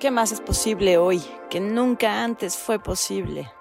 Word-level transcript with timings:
¿Qué 0.00 0.10
más 0.10 0.32
es 0.32 0.40
posible 0.40 0.96
hoy 0.96 1.22
que 1.50 1.60
nunca 1.60 2.24
antes 2.24 2.56
fue 2.56 2.82
posible? 2.82 3.52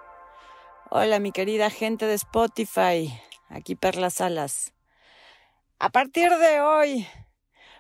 Hola 0.90 1.20
mi 1.20 1.34
querida 1.34 1.70
gente 1.70 2.06
de 2.06 2.14
Spotify, 2.14 3.14
aquí 3.50 3.76
Perlas 3.76 4.14
Salas. 4.14 4.72
A 5.80 5.90
partir 5.90 6.30
de 6.30 6.62
hoy 6.62 7.06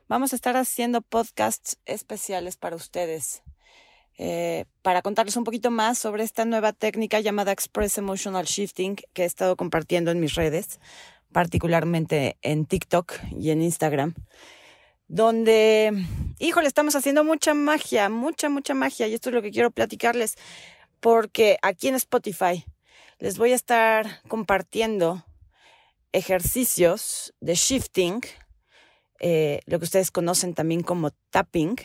vamos 0.09 0.33
a 0.33 0.35
estar 0.35 0.57
haciendo 0.57 1.01
podcasts 1.01 1.77
especiales 1.85 2.57
para 2.57 2.75
ustedes, 2.75 3.43
eh, 4.18 4.66
para 4.82 5.04
contarles 5.04 5.38
un 5.38 5.46
poquito 5.46 5.71
más 5.71 5.98
sobre 5.98 6.23
esta 6.23 6.44
nueva 6.44 6.73
técnica 6.73 7.21
llamada 7.21 7.54
Express 7.54 7.98
Emotional 7.98 8.44
Shifting 8.44 8.98
que 9.14 9.23
he 9.23 9.26
estado 9.26 9.55
compartiendo 9.55 10.12
en 10.12 10.20
mis 10.20 10.36
redes, 10.36 10.82
particularmente 11.32 12.38
en 12.41 12.66
TikTok 12.66 13.14
y 13.39 13.52
en 13.52 13.62
Instagram 13.62 14.16
donde, 15.10 16.05
híjole, 16.38 16.68
estamos 16.68 16.96
haciendo 16.96 17.23
mucha 17.23 17.54
magia, 17.55 18.09
mucha, 18.09 18.48
mucha 18.48 18.76
magia, 18.76 19.08
y 19.08 19.16
esto 19.16 19.30
es 19.30 19.36
lo 19.36 19.41
que 19.41 19.52
quiero 19.52 19.72
platicarles, 19.72 20.36
porque 21.00 21.58
aquí 21.63 21.88
en 21.88 21.95
Spotify 21.95 22.63
les 23.17 23.38
voy 23.38 23.52
a 23.52 23.55
estar 23.55 24.22
compartiendo 24.27 25.26
ejercicios 26.12 27.34
de 27.41 27.55
shifting, 27.55 28.22
eh, 29.20 29.62
lo 29.66 29.80
que 29.80 29.86
ustedes 29.86 30.12
conocen 30.12 30.53
también 30.53 30.84
como 30.84 31.09
tapping, 31.31 31.76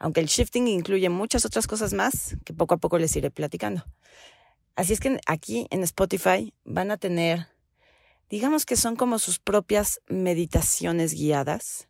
aunque 0.00 0.20
el 0.20 0.26
shifting 0.26 0.66
incluye 0.66 1.08
muchas 1.08 1.44
otras 1.44 1.66
cosas 1.68 1.92
más 1.92 2.36
que 2.44 2.52
poco 2.52 2.74
a 2.74 2.78
poco 2.78 2.98
les 2.98 3.14
iré 3.16 3.30
platicando. 3.30 3.84
Así 4.74 4.92
es 4.92 5.00
que 5.00 5.18
aquí 5.26 5.66
en 5.70 5.82
Spotify 5.84 6.52
van 6.64 6.90
a 6.90 6.96
tener, 6.96 7.46
digamos 8.28 8.66
que 8.66 8.76
son 8.76 8.96
como 8.96 9.18
sus 9.18 9.38
propias 9.38 10.00
meditaciones 10.08 11.14
guiadas 11.14 11.87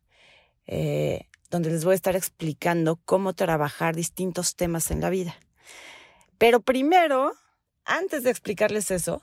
eh, 0.68 1.26
donde 1.50 1.70
les 1.70 1.84
voy 1.84 1.92
a 1.92 1.96
estar 1.96 2.14
explicando 2.14 3.00
cómo 3.04 3.32
trabajar 3.32 3.96
distintos 3.96 4.54
temas 4.54 4.90
en 4.90 5.00
la 5.00 5.10
vida. 5.10 5.34
Pero 6.36 6.60
primero, 6.60 7.32
antes 7.84 8.22
de 8.22 8.30
explicarles 8.30 8.90
eso, 8.90 9.22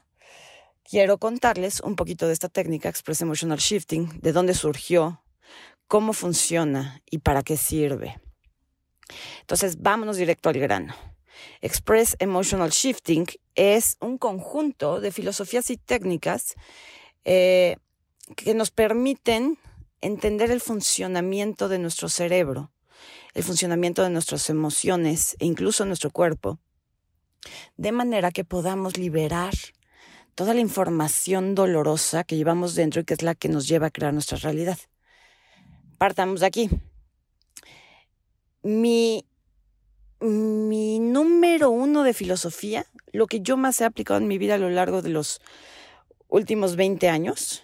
quiero 0.84 1.20
contarles 1.20 1.80
un 1.80 1.96
poquito 1.96 2.28
de 2.28 2.34
esta 2.34 2.50
técnica 2.50 2.90
Express 2.90 3.22
Emotional 3.22 3.60
Shifting, 3.60 4.20
de 4.22 4.32
dónde 4.32 4.56
surgió, 4.56 5.24
cómo 5.88 6.14
funciona 6.14 7.02
y 7.10 7.20
para 7.20 7.44
qué 7.44 7.58
sirve. 7.58 8.20
Entonces, 9.42 9.82
vámonos 9.82 10.18
directo 10.18 10.50
al 10.50 10.60
grano. 10.60 10.96
Express 11.62 12.16
Emotional 12.20 12.72
Shifting 12.72 13.28
es 13.54 13.98
un 14.02 14.18
conjunto 14.18 15.00
de 15.00 15.12
filosofías 15.12 15.70
y 15.70 15.78
técnicas 15.78 16.56
eh, 17.24 17.78
que 18.36 18.56
nos 18.56 18.72
permiten 18.72 19.60
entender 20.06 20.52
el 20.52 20.62
funcionamiento 20.62 21.68
de 21.68 21.80
nuestro 21.80 22.10
cerebro, 22.10 22.72
el 23.34 23.44
funcionamiento 23.44 24.04
de 24.04 24.12
nuestras 24.12 24.50
emociones 24.52 25.36
e 25.40 25.46
incluso 25.46 25.84
nuestro 25.86 26.12
cuerpo, 26.12 26.60
de 27.76 27.92
manera 27.92 28.32
que 28.32 28.44
podamos 28.44 28.98
liberar 28.98 29.54
toda 30.36 30.54
la 30.54 30.60
información 30.60 31.56
dolorosa 31.56 32.24
que 32.24 32.36
llevamos 32.36 32.76
dentro 32.76 33.02
y 33.02 33.06
que 33.06 33.16
es 33.16 33.24
la 33.24 33.34
que 33.34 33.50
nos 33.50 33.68
lleva 33.68 33.88
a 33.88 33.92
crear 33.92 34.14
nuestra 34.14 34.38
realidad. 34.38 34.78
Partamos 35.98 36.42
de 36.42 36.46
aquí. 36.46 36.70
Mi, 38.62 39.26
número 40.22 41.72
uno 41.72 42.04
de 42.04 42.14
filosofía, 42.14 42.86
lo 43.12 43.26
que 43.28 43.42
yo 43.42 43.58
más 43.58 43.82
he 43.82 43.86
aplicado 43.86 44.20
en 44.20 44.28
mi 44.28 44.38
vida 44.38 44.56
a 44.56 44.60
lo 44.60 44.70
largo 44.70 45.02
de 45.02 45.10
los 45.10 45.42
últimos 46.28 46.76
20 46.76 47.10
años, 47.10 47.64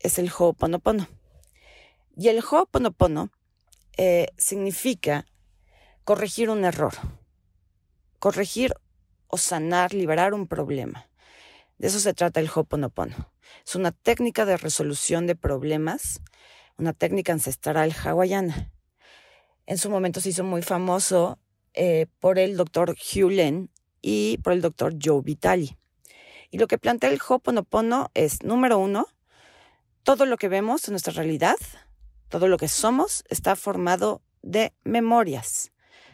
es 0.00 0.18
el 0.18 0.30
Ho'oponopono. 0.30 1.17
Y 2.20 2.26
el 2.26 2.40
Ho'oponopono 2.40 3.30
eh, 3.96 4.26
significa 4.36 5.24
corregir 6.02 6.50
un 6.50 6.64
error, 6.64 6.94
corregir 8.18 8.74
o 9.28 9.38
sanar, 9.38 9.94
liberar 9.94 10.34
un 10.34 10.48
problema. 10.48 11.08
De 11.78 11.86
eso 11.86 12.00
se 12.00 12.14
trata 12.14 12.40
el 12.40 12.50
Ho'oponopono. 12.52 13.30
Es 13.64 13.76
una 13.76 13.92
técnica 13.92 14.44
de 14.46 14.56
resolución 14.56 15.28
de 15.28 15.36
problemas, 15.36 16.20
una 16.76 16.92
técnica 16.92 17.32
ancestral 17.32 17.94
hawaiana. 18.04 18.72
En 19.66 19.78
su 19.78 19.88
momento 19.88 20.20
se 20.20 20.30
hizo 20.30 20.42
muy 20.42 20.62
famoso 20.62 21.38
eh, 21.72 22.06
por 22.18 22.40
el 22.40 22.56
doctor 22.56 22.96
Hugh 22.96 23.30
Len 23.30 23.70
y 24.02 24.38
por 24.38 24.54
el 24.54 24.60
doctor 24.60 24.94
Joe 25.00 25.22
Vitali. 25.22 25.76
Y 26.50 26.58
lo 26.58 26.66
que 26.66 26.78
plantea 26.78 27.10
el 27.10 27.20
Ho'oponopono 27.20 28.10
es, 28.14 28.42
número 28.42 28.76
uno, 28.76 29.06
todo 30.02 30.26
lo 30.26 30.36
que 30.36 30.48
vemos 30.48 30.88
en 30.88 30.94
nuestra 30.94 31.12
realidad 31.12 31.54
todo 32.28 32.48
lo 32.48 32.56
que 32.56 32.68
somos 32.68 33.24
está 33.28 33.56
formado 33.56 34.22
de 34.42 34.74
memorias. 34.84 35.72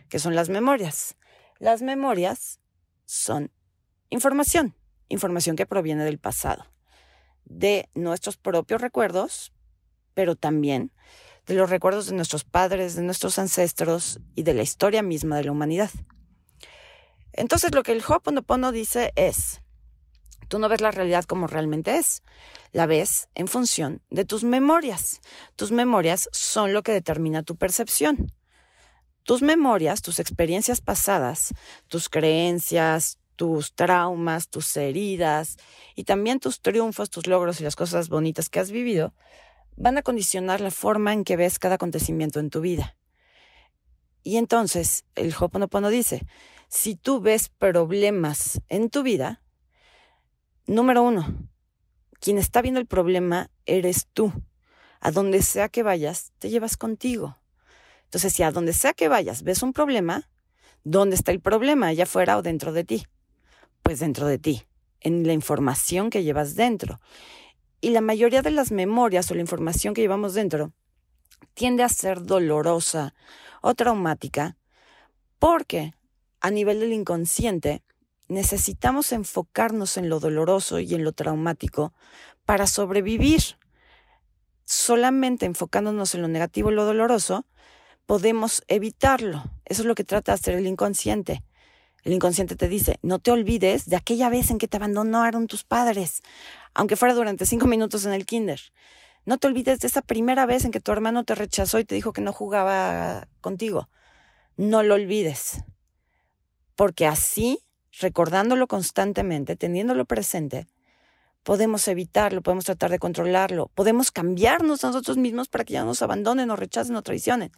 ¿Qué 0.08 0.18
son 0.18 0.34
las 0.34 0.48
memorias? 0.48 1.16
Las 1.58 1.82
memorias 1.82 2.60
son 3.04 3.50
información, 4.10 4.74
información 5.08 5.56
que 5.56 5.66
proviene 5.66 6.04
del 6.04 6.18
pasado, 6.18 6.66
de 7.44 7.88
nuestros 7.94 8.36
propios 8.36 8.80
recuerdos, 8.80 9.52
pero 10.14 10.36
también 10.36 10.92
de 11.46 11.54
los 11.54 11.68
recuerdos 11.68 12.06
de 12.06 12.14
nuestros 12.14 12.44
padres, 12.44 12.94
de 12.94 13.02
nuestros 13.02 13.38
ancestros 13.38 14.20
y 14.34 14.44
de 14.44 14.54
la 14.54 14.62
historia 14.62 15.02
misma 15.02 15.36
de 15.36 15.44
la 15.44 15.52
humanidad. 15.52 15.90
Entonces 17.32 17.74
lo 17.74 17.82
que 17.82 17.92
el 17.92 18.02
Ho'oponopono 18.02 18.72
dice 18.72 19.12
es, 19.16 19.60
Tú 20.54 20.60
no 20.60 20.68
ves 20.68 20.80
la 20.80 20.92
realidad 20.92 21.24
como 21.24 21.48
realmente 21.48 21.96
es, 21.96 22.22
la 22.70 22.86
ves 22.86 23.28
en 23.34 23.48
función 23.48 24.02
de 24.10 24.24
tus 24.24 24.44
memorias. 24.44 25.20
Tus 25.56 25.72
memorias 25.72 26.28
son 26.30 26.72
lo 26.72 26.84
que 26.84 26.92
determina 26.92 27.42
tu 27.42 27.56
percepción. 27.56 28.30
Tus 29.24 29.42
memorias, 29.42 30.00
tus 30.00 30.20
experiencias 30.20 30.80
pasadas, 30.80 31.52
tus 31.88 32.08
creencias, 32.08 33.18
tus 33.34 33.74
traumas, 33.74 34.48
tus 34.48 34.76
heridas 34.76 35.56
y 35.96 36.04
también 36.04 36.38
tus 36.38 36.60
triunfos, 36.60 37.10
tus 37.10 37.26
logros 37.26 37.60
y 37.60 37.64
las 37.64 37.74
cosas 37.74 38.08
bonitas 38.08 38.48
que 38.48 38.60
has 38.60 38.70
vivido, 38.70 39.12
van 39.74 39.98
a 39.98 40.02
condicionar 40.02 40.60
la 40.60 40.70
forma 40.70 41.12
en 41.12 41.24
que 41.24 41.36
ves 41.36 41.58
cada 41.58 41.74
acontecimiento 41.74 42.38
en 42.38 42.50
tu 42.50 42.60
vida. 42.60 42.96
Y 44.22 44.36
entonces 44.36 45.04
el 45.16 45.34
Hoponopono 45.36 45.88
dice, 45.88 46.24
si 46.68 46.94
tú 46.94 47.20
ves 47.20 47.48
problemas 47.48 48.60
en 48.68 48.88
tu 48.88 49.02
vida, 49.02 49.40
Número 50.66 51.02
uno, 51.02 51.26
quien 52.20 52.38
está 52.38 52.62
viendo 52.62 52.80
el 52.80 52.86
problema 52.86 53.50
eres 53.66 54.06
tú. 54.12 54.32
A 54.98 55.10
donde 55.10 55.42
sea 55.42 55.68
que 55.68 55.82
vayas, 55.82 56.32
te 56.38 56.48
llevas 56.48 56.78
contigo. 56.78 57.36
Entonces, 58.04 58.32
si 58.32 58.42
a 58.42 58.50
donde 58.50 58.72
sea 58.72 58.94
que 58.94 59.08
vayas 59.08 59.42
ves 59.42 59.62
un 59.62 59.74
problema, 59.74 60.30
¿dónde 60.82 61.16
está 61.16 61.32
el 61.32 61.40
problema? 61.40 61.88
¿Allá 61.88 62.04
afuera 62.04 62.38
o 62.38 62.42
dentro 62.42 62.72
de 62.72 62.84
ti? 62.84 63.06
Pues 63.82 63.98
dentro 63.98 64.26
de 64.26 64.38
ti, 64.38 64.64
en 65.00 65.26
la 65.26 65.34
información 65.34 66.08
que 66.08 66.22
llevas 66.22 66.54
dentro. 66.54 66.98
Y 67.82 67.90
la 67.90 68.00
mayoría 68.00 68.40
de 68.40 68.50
las 68.50 68.72
memorias 68.72 69.30
o 69.30 69.34
la 69.34 69.42
información 69.42 69.92
que 69.92 70.00
llevamos 70.00 70.32
dentro 70.32 70.72
tiende 71.52 71.82
a 71.82 71.90
ser 71.90 72.22
dolorosa 72.22 73.14
o 73.60 73.74
traumática 73.74 74.56
porque 75.38 75.92
a 76.40 76.50
nivel 76.50 76.80
del 76.80 76.94
inconsciente 76.94 77.82
necesitamos 78.28 79.12
enfocarnos 79.12 79.96
en 79.96 80.08
lo 80.08 80.20
doloroso 80.20 80.80
y 80.80 80.94
en 80.94 81.04
lo 81.04 81.12
traumático 81.12 81.92
para 82.44 82.66
sobrevivir. 82.66 83.42
Solamente 84.64 85.46
enfocándonos 85.46 86.14
en 86.14 86.22
lo 86.22 86.28
negativo 86.28 86.70
y 86.70 86.74
lo 86.74 86.84
doloroso, 86.84 87.46
podemos 88.06 88.62
evitarlo. 88.68 89.44
Eso 89.64 89.82
es 89.82 89.86
lo 89.86 89.94
que 89.94 90.04
trata 90.04 90.32
de 90.32 90.36
hacer 90.36 90.54
el 90.54 90.66
inconsciente. 90.66 91.42
El 92.02 92.12
inconsciente 92.12 92.54
te 92.54 92.68
dice, 92.68 92.98
no 93.02 93.18
te 93.18 93.30
olvides 93.30 93.86
de 93.86 93.96
aquella 93.96 94.28
vez 94.28 94.50
en 94.50 94.58
que 94.58 94.68
te 94.68 94.76
abandonaron 94.76 95.46
tus 95.46 95.64
padres, 95.64 96.22
aunque 96.74 96.96
fuera 96.96 97.14
durante 97.14 97.46
cinco 97.46 97.66
minutos 97.66 98.04
en 98.04 98.12
el 98.12 98.26
kinder. 98.26 98.60
No 99.24 99.38
te 99.38 99.46
olvides 99.46 99.80
de 99.80 99.86
esa 99.86 100.02
primera 100.02 100.44
vez 100.44 100.66
en 100.66 100.70
que 100.70 100.80
tu 100.80 100.92
hermano 100.92 101.24
te 101.24 101.34
rechazó 101.34 101.78
y 101.78 101.86
te 101.86 101.94
dijo 101.94 102.12
que 102.12 102.20
no 102.20 102.32
jugaba 102.32 103.26
contigo. 103.40 103.88
No 104.58 104.82
lo 104.82 104.94
olvides. 104.94 105.64
Porque 106.76 107.06
así 107.06 107.60
recordándolo 108.00 108.66
constantemente, 108.66 109.56
teniéndolo 109.56 110.04
presente, 110.04 110.66
podemos 111.42 111.86
evitarlo, 111.88 112.42
podemos 112.42 112.64
tratar 112.64 112.90
de 112.90 112.98
controlarlo, 112.98 113.70
podemos 113.74 114.10
cambiarnos 114.10 114.82
a 114.84 114.88
nosotros 114.88 115.16
mismos 115.16 115.48
para 115.48 115.64
que 115.64 115.74
ya 115.74 115.84
nos 115.84 116.02
abandonen 116.02 116.50
o 116.50 116.56
rechacen 116.56 116.96
o 116.96 117.02
traicionen. 117.02 117.52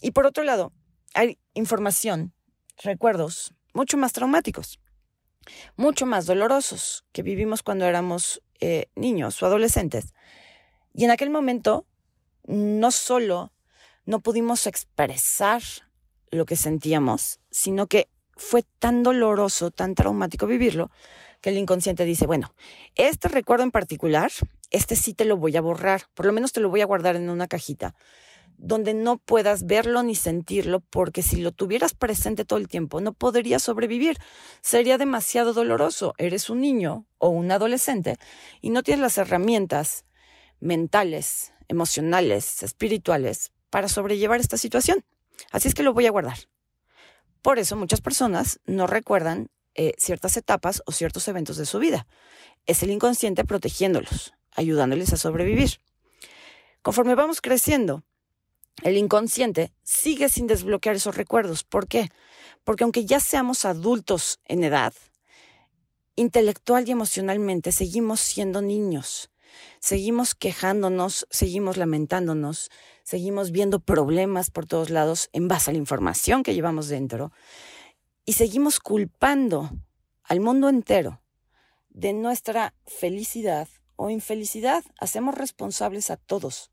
Y 0.00 0.12
por 0.12 0.26
otro 0.26 0.44
lado, 0.44 0.72
hay 1.14 1.38
información, 1.54 2.32
recuerdos 2.82 3.54
mucho 3.74 3.96
más 3.96 4.12
traumáticos, 4.12 4.80
mucho 5.76 6.06
más 6.06 6.26
dolorosos 6.26 7.04
que 7.12 7.22
vivimos 7.22 7.62
cuando 7.62 7.84
éramos 7.84 8.42
eh, 8.60 8.86
niños 8.96 9.42
o 9.42 9.46
adolescentes. 9.46 10.14
Y 10.94 11.04
en 11.04 11.10
aquel 11.10 11.30
momento, 11.30 11.86
no 12.44 12.90
solo 12.90 13.52
no 14.06 14.20
pudimos 14.20 14.66
expresar 14.66 15.62
lo 16.30 16.46
que 16.46 16.56
sentíamos, 16.56 17.40
sino 17.50 17.86
que 17.86 18.08
fue 18.38 18.64
tan 18.78 19.02
doloroso, 19.02 19.70
tan 19.70 19.94
traumático 19.94 20.46
vivirlo, 20.46 20.90
que 21.40 21.50
el 21.50 21.58
inconsciente 21.58 22.04
dice, 22.04 22.26
bueno, 22.26 22.54
este 22.94 23.28
recuerdo 23.28 23.64
en 23.64 23.70
particular, 23.70 24.30
este 24.70 24.96
sí 24.96 25.12
te 25.12 25.24
lo 25.24 25.36
voy 25.36 25.56
a 25.56 25.60
borrar, 25.60 26.04
por 26.14 26.26
lo 26.26 26.32
menos 26.32 26.52
te 26.52 26.60
lo 26.60 26.70
voy 26.70 26.80
a 26.80 26.86
guardar 26.86 27.16
en 27.16 27.30
una 27.30 27.48
cajita, 27.48 27.94
donde 28.56 28.92
no 28.94 29.18
puedas 29.18 29.66
verlo 29.66 30.02
ni 30.02 30.14
sentirlo, 30.14 30.80
porque 30.80 31.22
si 31.22 31.36
lo 31.36 31.52
tuvieras 31.52 31.94
presente 31.94 32.44
todo 32.44 32.58
el 32.58 32.68
tiempo, 32.68 33.00
no 33.00 33.12
podrías 33.12 33.62
sobrevivir. 33.62 34.18
Sería 34.62 34.98
demasiado 34.98 35.52
doloroso. 35.54 36.12
Eres 36.18 36.50
un 36.50 36.60
niño 36.60 37.06
o 37.18 37.28
un 37.28 37.52
adolescente 37.52 38.16
y 38.60 38.70
no 38.70 38.82
tienes 38.82 39.00
las 39.00 39.16
herramientas 39.16 40.04
mentales, 40.58 41.52
emocionales, 41.68 42.64
espirituales 42.64 43.52
para 43.70 43.86
sobrellevar 43.86 44.40
esta 44.40 44.56
situación. 44.56 45.04
Así 45.52 45.68
es 45.68 45.74
que 45.74 45.84
lo 45.84 45.94
voy 45.94 46.06
a 46.06 46.10
guardar. 46.10 46.38
Por 47.42 47.58
eso 47.58 47.76
muchas 47.76 48.00
personas 48.00 48.60
no 48.66 48.86
recuerdan 48.86 49.48
eh, 49.74 49.92
ciertas 49.98 50.36
etapas 50.36 50.82
o 50.86 50.92
ciertos 50.92 51.28
eventos 51.28 51.56
de 51.56 51.66
su 51.66 51.78
vida. 51.78 52.06
Es 52.66 52.82
el 52.82 52.90
inconsciente 52.90 53.44
protegiéndolos, 53.44 54.34
ayudándoles 54.52 55.12
a 55.12 55.16
sobrevivir. 55.16 55.80
Conforme 56.82 57.14
vamos 57.14 57.40
creciendo, 57.40 58.02
el 58.82 58.96
inconsciente 58.96 59.72
sigue 59.82 60.28
sin 60.28 60.46
desbloquear 60.46 60.96
esos 60.96 61.16
recuerdos. 61.16 61.64
¿Por 61.64 61.88
qué? 61.88 62.10
Porque 62.64 62.84
aunque 62.84 63.04
ya 63.04 63.20
seamos 63.20 63.64
adultos 63.64 64.40
en 64.44 64.64
edad, 64.64 64.92
intelectual 66.16 66.88
y 66.88 66.92
emocionalmente 66.92 67.72
seguimos 67.72 68.20
siendo 68.20 68.62
niños. 68.62 69.30
Seguimos 69.80 70.34
quejándonos, 70.34 71.26
seguimos 71.30 71.76
lamentándonos, 71.76 72.70
seguimos 73.08 73.52
viendo 73.52 73.80
problemas 73.80 74.50
por 74.50 74.66
todos 74.66 74.90
lados 74.90 75.30
en 75.32 75.48
base 75.48 75.70
a 75.70 75.72
la 75.72 75.78
información 75.78 76.42
que 76.42 76.52
llevamos 76.52 76.88
dentro 76.88 77.32
y 78.26 78.34
seguimos 78.34 78.80
culpando 78.80 79.70
al 80.24 80.40
mundo 80.40 80.68
entero 80.68 81.22
de 81.88 82.12
nuestra 82.12 82.74
felicidad 82.84 83.66
o 83.96 84.10
infelicidad. 84.10 84.84
Hacemos 85.00 85.36
responsables 85.36 86.10
a 86.10 86.18
todos 86.18 86.70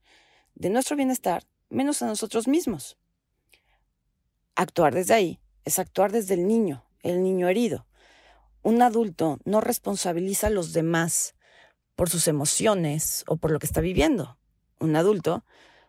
de 0.56 0.70
nuestro 0.70 0.98
bienestar 0.98 1.46
menos 1.70 2.02
a 2.02 2.06
nosotros 2.06 2.50
mismos. 2.50 2.98
Actuar 4.56 4.94
desde 4.94 5.14
ahí 5.14 5.40
es 5.64 5.80
actuar 5.80 6.12
desde 6.12 6.34
el 6.34 6.48
niño, 6.48 6.84
el 7.02 7.24
niño 7.24 7.48
herido. 7.48 7.88
Un 8.62 8.82
adulto 8.82 9.40
no 9.46 9.62
responsabiliza 9.62 10.48
a 10.48 10.50
los 10.50 10.74
demás 10.74 11.34
por 11.96 12.10
sus 12.10 12.28
emociones 12.28 13.24
o 13.26 13.38
por 13.38 13.52
lo 13.52 13.60
que 13.60 13.68
está 13.68 13.80
viviendo. 13.80 14.38
Un 14.82 14.98
adulto 14.98 15.46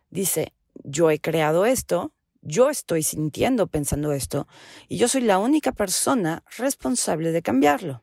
dice, 0.09 0.53
yo 0.83 1.09
he 1.11 1.19
creado 1.19 1.65
esto, 1.65 2.13
yo 2.41 2.69
estoy 2.69 3.03
sintiendo, 3.03 3.67
pensando 3.67 4.13
esto, 4.13 4.47
y 4.87 4.97
yo 4.97 5.07
soy 5.07 5.21
la 5.21 5.39
única 5.39 5.71
persona 5.71 6.43
responsable 6.57 7.31
de 7.31 7.41
cambiarlo. 7.41 8.01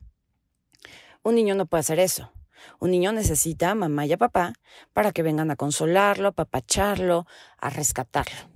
Un 1.23 1.37
niño 1.37 1.55
no 1.55 1.67
puede 1.67 1.81
hacer 1.81 1.99
eso. 1.99 2.33
Un 2.79 2.91
niño 2.91 3.13
necesita 3.13 3.71
a 3.71 3.75
mamá 3.75 4.07
y 4.07 4.13
a 4.13 4.19
papá 4.19 4.55
para 4.93 5.13
que 5.13 5.23
vengan 5.23 5.51
a 5.51 5.57
consolarlo, 5.57 6.29
a 6.29 6.33
papacharlo, 6.33 7.27
a 7.59 7.71
rescatarlo. 7.71 8.51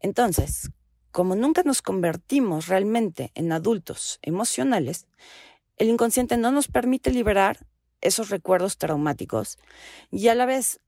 Entonces, 0.00 0.70
como 1.10 1.36
nunca 1.36 1.62
nos 1.62 1.80
convertimos 1.80 2.66
realmente 2.68 3.30
en 3.34 3.52
adultos 3.52 4.18
emocionales, 4.22 5.06
el 5.76 5.88
inconsciente 5.88 6.36
no 6.36 6.50
nos 6.50 6.68
permite 6.68 7.10
liberar 7.10 7.66
esos 8.00 8.28
recuerdos 8.30 8.76
traumáticos 8.76 9.58
y 10.10 10.28
a 10.28 10.34
la 10.34 10.44
vez 10.44 10.80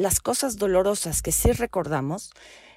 las 0.00 0.20
cosas 0.20 0.56
dolorosas 0.56 1.22
que 1.22 1.32
sí 1.32 1.52
recordamos, 1.52 2.32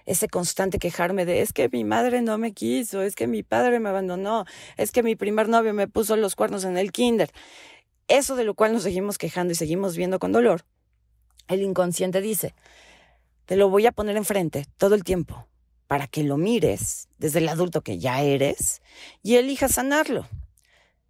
ese 0.05 0.27
constante 0.27 0.79
quejarme 0.79 1.25
de 1.25 1.41
es 1.41 1.53
que 1.53 1.69
mi 1.69 1.83
madre 1.83 2.21
no 2.21 2.37
me 2.37 2.53
quiso, 2.53 3.01
es 3.01 3.15
que 3.15 3.27
mi 3.27 3.43
padre 3.43 3.79
me 3.79 3.89
abandonó, 3.89 4.45
es 4.77 4.91
que 4.91 5.03
mi 5.03 5.15
primer 5.15 5.47
novio 5.47 5.73
me 5.73 5.87
puso 5.87 6.15
los 6.17 6.35
cuernos 6.35 6.65
en 6.65 6.77
el 6.77 6.91
kinder, 6.91 7.31
eso 8.07 8.35
de 8.35 8.43
lo 8.43 8.53
cual 8.53 8.73
nos 8.73 8.83
seguimos 8.83 9.17
quejando 9.17 9.53
y 9.53 9.55
seguimos 9.55 9.95
viendo 9.95 10.19
con 10.19 10.31
dolor, 10.31 10.65
el 11.47 11.61
inconsciente 11.61 12.21
dice, 12.21 12.53
te 13.45 13.55
lo 13.55 13.69
voy 13.69 13.85
a 13.85 13.91
poner 13.91 14.17
enfrente 14.17 14.65
todo 14.77 14.95
el 14.95 15.03
tiempo 15.03 15.47
para 15.87 16.07
que 16.07 16.23
lo 16.23 16.37
mires 16.37 17.07
desde 17.17 17.39
el 17.39 17.49
adulto 17.49 17.81
que 17.81 17.99
ya 17.99 18.21
eres 18.21 18.81
y 19.21 19.35
elijas 19.35 19.73
sanarlo. 19.73 20.27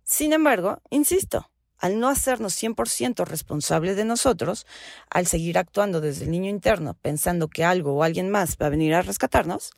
Sin 0.04 0.33
embargo, 0.33 0.81
insisto, 0.89 1.50
al 1.83 2.00
no 2.00 2.07
hacernos 2.07 2.56
100% 2.56 3.25
responsable 3.25 3.94
de 3.94 4.06
nosotros, 4.06 4.65
al 5.09 5.27
seguir 5.27 5.57
actuando 5.57 6.00
desde 6.00 6.24
el 6.24 6.31
niño 6.31 6.50
interno 6.50 6.94
pensando 6.94 7.50
que 7.50 7.65
algo 7.65 7.94
o 7.94 8.03
alguien 8.03 8.30
más 8.30 8.56
va 8.56 8.68
a 8.68 8.69
venir 8.69 8.94
a 8.94 9.01
rescatarnos, 9.01 9.71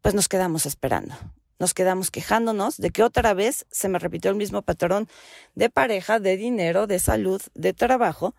pues 0.00 0.14
nos 0.14 0.26
quedamos 0.26 0.64
esperando 0.64 1.14
nos 1.58 1.74
quedamos 1.74 2.10
quejándonos 2.10 2.76
de 2.76 2.90
que 2.90 3.02
otra 3.02 3.34
vez 3.34 3.66
se 3.70 3.88
me 3.88 3.98
repitió 3.98 4.30
el 4.30 4.36
mismo 4.36 4.62
patrón 4.62 5.08
de 5.56 5.68
pareja, 5.68 6.20
de 6.20 6.36
dinero, 6.36 6.86
de 6.86 7.00
salud, 7.00 7.42
de 7.54 7.72
trabajo. 7.72 8.36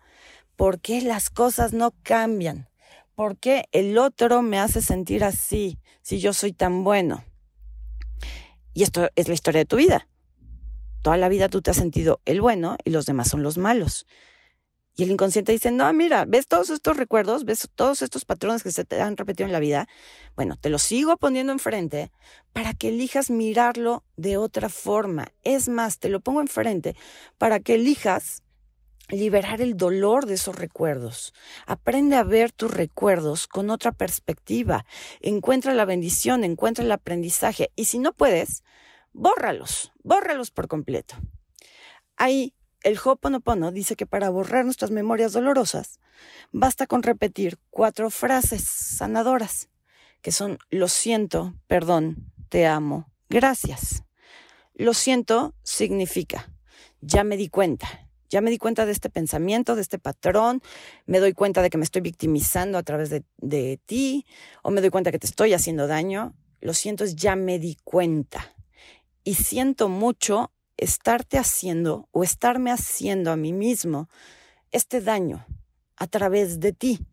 ¿Por 0.56 0.80
qué 0.80 1.02
las 1.02 1.28
cosas 1.28 1.74
no 1.74 1.92
cambian? 2.02 2.70
¿Por 3.14 3.36
qué 3.36 3.66
el 3.72 3.98
otro 3.98 4.40
me 4.40 4.58
hace 4.58 4.80
sentir 4.80 5.22
así 5.22 5.78
si 6.00 6.18
yo 6.18 6.32
soy 6.32 6.54
tan 6.54 6.82
bueno? 6.82 7.22
Y 8.72 8.84
esto 8.84 9.10
es 9.16 9.28
la 9.28 9.34
historia 9.34 9.58
de 9.58 9.66
tu 9.66 9.76
vida. 9.76 10.08
Toda 11.02 11.16
la 11.16 11.28
vida 11.28 11.48
tú 11.48 11.62
te 11.62 11.70
has 11.70 11.76
sentido 11.76 12.20
el 12.24 12.40
bueno 12.40 12.76
y 12.84 12.90
los 12.90 13.06
demás 13.06 13.28
son 13.28 13.42
los 13.42 13.58
malos. 13.58 14.06
Y 14.96 15.04
el 15.04 15.10
inconsciente 15.12 15.52
dice, 15.52 15.70
no, 15.70 15.90
mira, 15.94 16.26
ves 16.26 16.46
todos 16.46 16.68
estos 16.68 16.96
recuerdos, 16.96 17.44
ves 17.44 17.68
todos 17.74 18.02
estos 18.02 18.24
patrones 18.26 18.62
que 18.62 18.70
se 18.70 18.84
te 18.84 19.00
han 19.00 19.16
repetido 19.16 19.46
en 19.46 19.52
la 19.52 19.60
vida. 19.60 19.88
Bueno, 20.36 20.56
te 20.60 20.68
los 20.68 20.82
sigo 20.82 21.16
poniendo 21.16 21.52
enfrente 21.52 22.12
para 22.52 22.74
que 22.74 22.88
elijas 22.88 23.30
mirarlo 23.30 24.04
de 24.16 24.36
otra 24.36 24.68
forma. 24.68 25.28
Es 25.42 25.68
más, 25.68 26.00
te 26.00 26.10
lo 26.10 26.20
pongo 26.20 26.42
enfrente 26.42 26.96
para 27.38 27.60
que 27.60 27.76
elijas 27.76 28.42
liberar 29.08 29.60
el 29.60 29.76
dolor 29.76 30.26
de 30.26 30.34
esos 30.34 30.56
recuerdos. 30.56 31.32
Aprende 31.66 32.16
a 32.16 32.22
ver 32.22 32.52
tus 32.52 32.70
recuerdos 32.70 33.46
con 33.46 33.70
otra 33.70 33.92
perspectiva. 33.92 34.84
Encuentra 35.20 35.72
la 35.72 35.84
bendición, 35.84 36.44
encuentra 36.44 36.84
el 36.84 36.92
aprendizaje. 36.92 37.70
Y 37.76 37.86
si 37.86 37.98
no 37.98 38.12
puedes, 38.12 38.62
bórralos, 39.12 39.92
bórralos 40.02 40.50
por 40.50 40.68
completo. 40.68 41.16
Ahí 42.16 42.54
el 42.82 42.98
Ho'oponopono 42.98 43.72
dice 43.72 43.96
que 43.96 44.06
para 44.06 44.30
borrar 44.30 44.64
nuestras 44.64 44.90
memorias 44.90 45.32
dolorosas, 45.32 46.00
basta 46.50 46.86
con 46.86 47.02
repetir 47.02 47.58
cuatro 47.70 48.10
frases 48.10 48.64
sanadoras, 48.64 49.68
que 50.22 50.32
son 50.32 50.58
lo 50.70 50.88
siento, 50.88 51.54
perdón, 51.66 52.32
te 52.48 52.66
amo, 52.66 53.10
gracias. 53.28 54.04
Lo 54.74 54.94
siento 54.94 55.54
significa, 55.62 56.50
ya 57.00 57.22
me 57.22 57.36
di 57.36 57.48
cuenta, 57.48 58.08
ya 58.30 58.40
me 58.40 58.50
di 58.50 58.58
cuenta 58.58 58.86
de 58.86 58.92
este 58.92 59.10
pensamiento, 59.10 59.74
de 59.74 59.82
este 59.82 59.98
patrón, 59.98 60.62
me 61.04 61.18
doy 61.18 61.34
cuenta 61.34 61.62
de 61.62 61.68
que 61.68 61.78
me 61.78 61.84
estoy 61.84 62.00
victimizando 62.00 62.78
a 62.78 62.82
través 62.82 63.10
de, 63.10 63.24
de 63.38 63.78
ti, 63.84 64.24
o 64.62 64.70
me 64.70 64.80
doy 64.80 64.90
cuenta 64.90 65.10
que 65.10 65.18
te 65.18 65.26
estoy 65.26 65.52
haciendo 65.52 65.86
daño. 65.86 66.34
Lo 66.60 66.72
siento 66.72 67.04
es 67.04 67.16
ya 67.16 67.36
me 67.36 67.58
di 67.58 67.76
cuenta. 67.82 68.54
Y 69.24 69.34
siento 69.34 69.88
mucho 69.88 70.50
estarte 70.76 71.38
haciendo 71.38 72.08
o 72.10 72.24
estarme 72.24 72.70
haciendo 72.70 73.30
a 73.30 73.36
mí 73.36 73.52
mismo 73.52 74.08
este 74.72 75.00
daño 75.00 75.46
a 75.96 76.06
través 76.06 76.60
de 76.60 76.72
ti, 76.72 77.06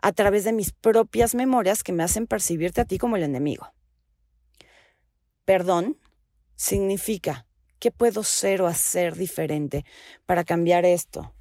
a 0.00 0.12
través 0.12 0.44
de 0.44 0.52
mis 0.52 0.72
propias 0.72 1.34
memorias 1.34 1.82
que 1.82 1.92
me 1.92 2.04
hacen 2.04 2.26
percibirte 2.26 2.80
a 2.80 2.84
ti 2.84 2.98
como 2.98 3.16
el 3.16 3.24
enemigo. 3.24 3.72
Perdón 5.44 5.98
significa 6.54 7.46
qué 7.80 7.90
puedo 7.90 8.22
ser 8.22 8.62
o 8.62 8.68
hacer 8.68 9.16
diferente 9.16 9.84
para 10.24 10.44
cambiar 10.44 10.84
esto. 10.84 11.34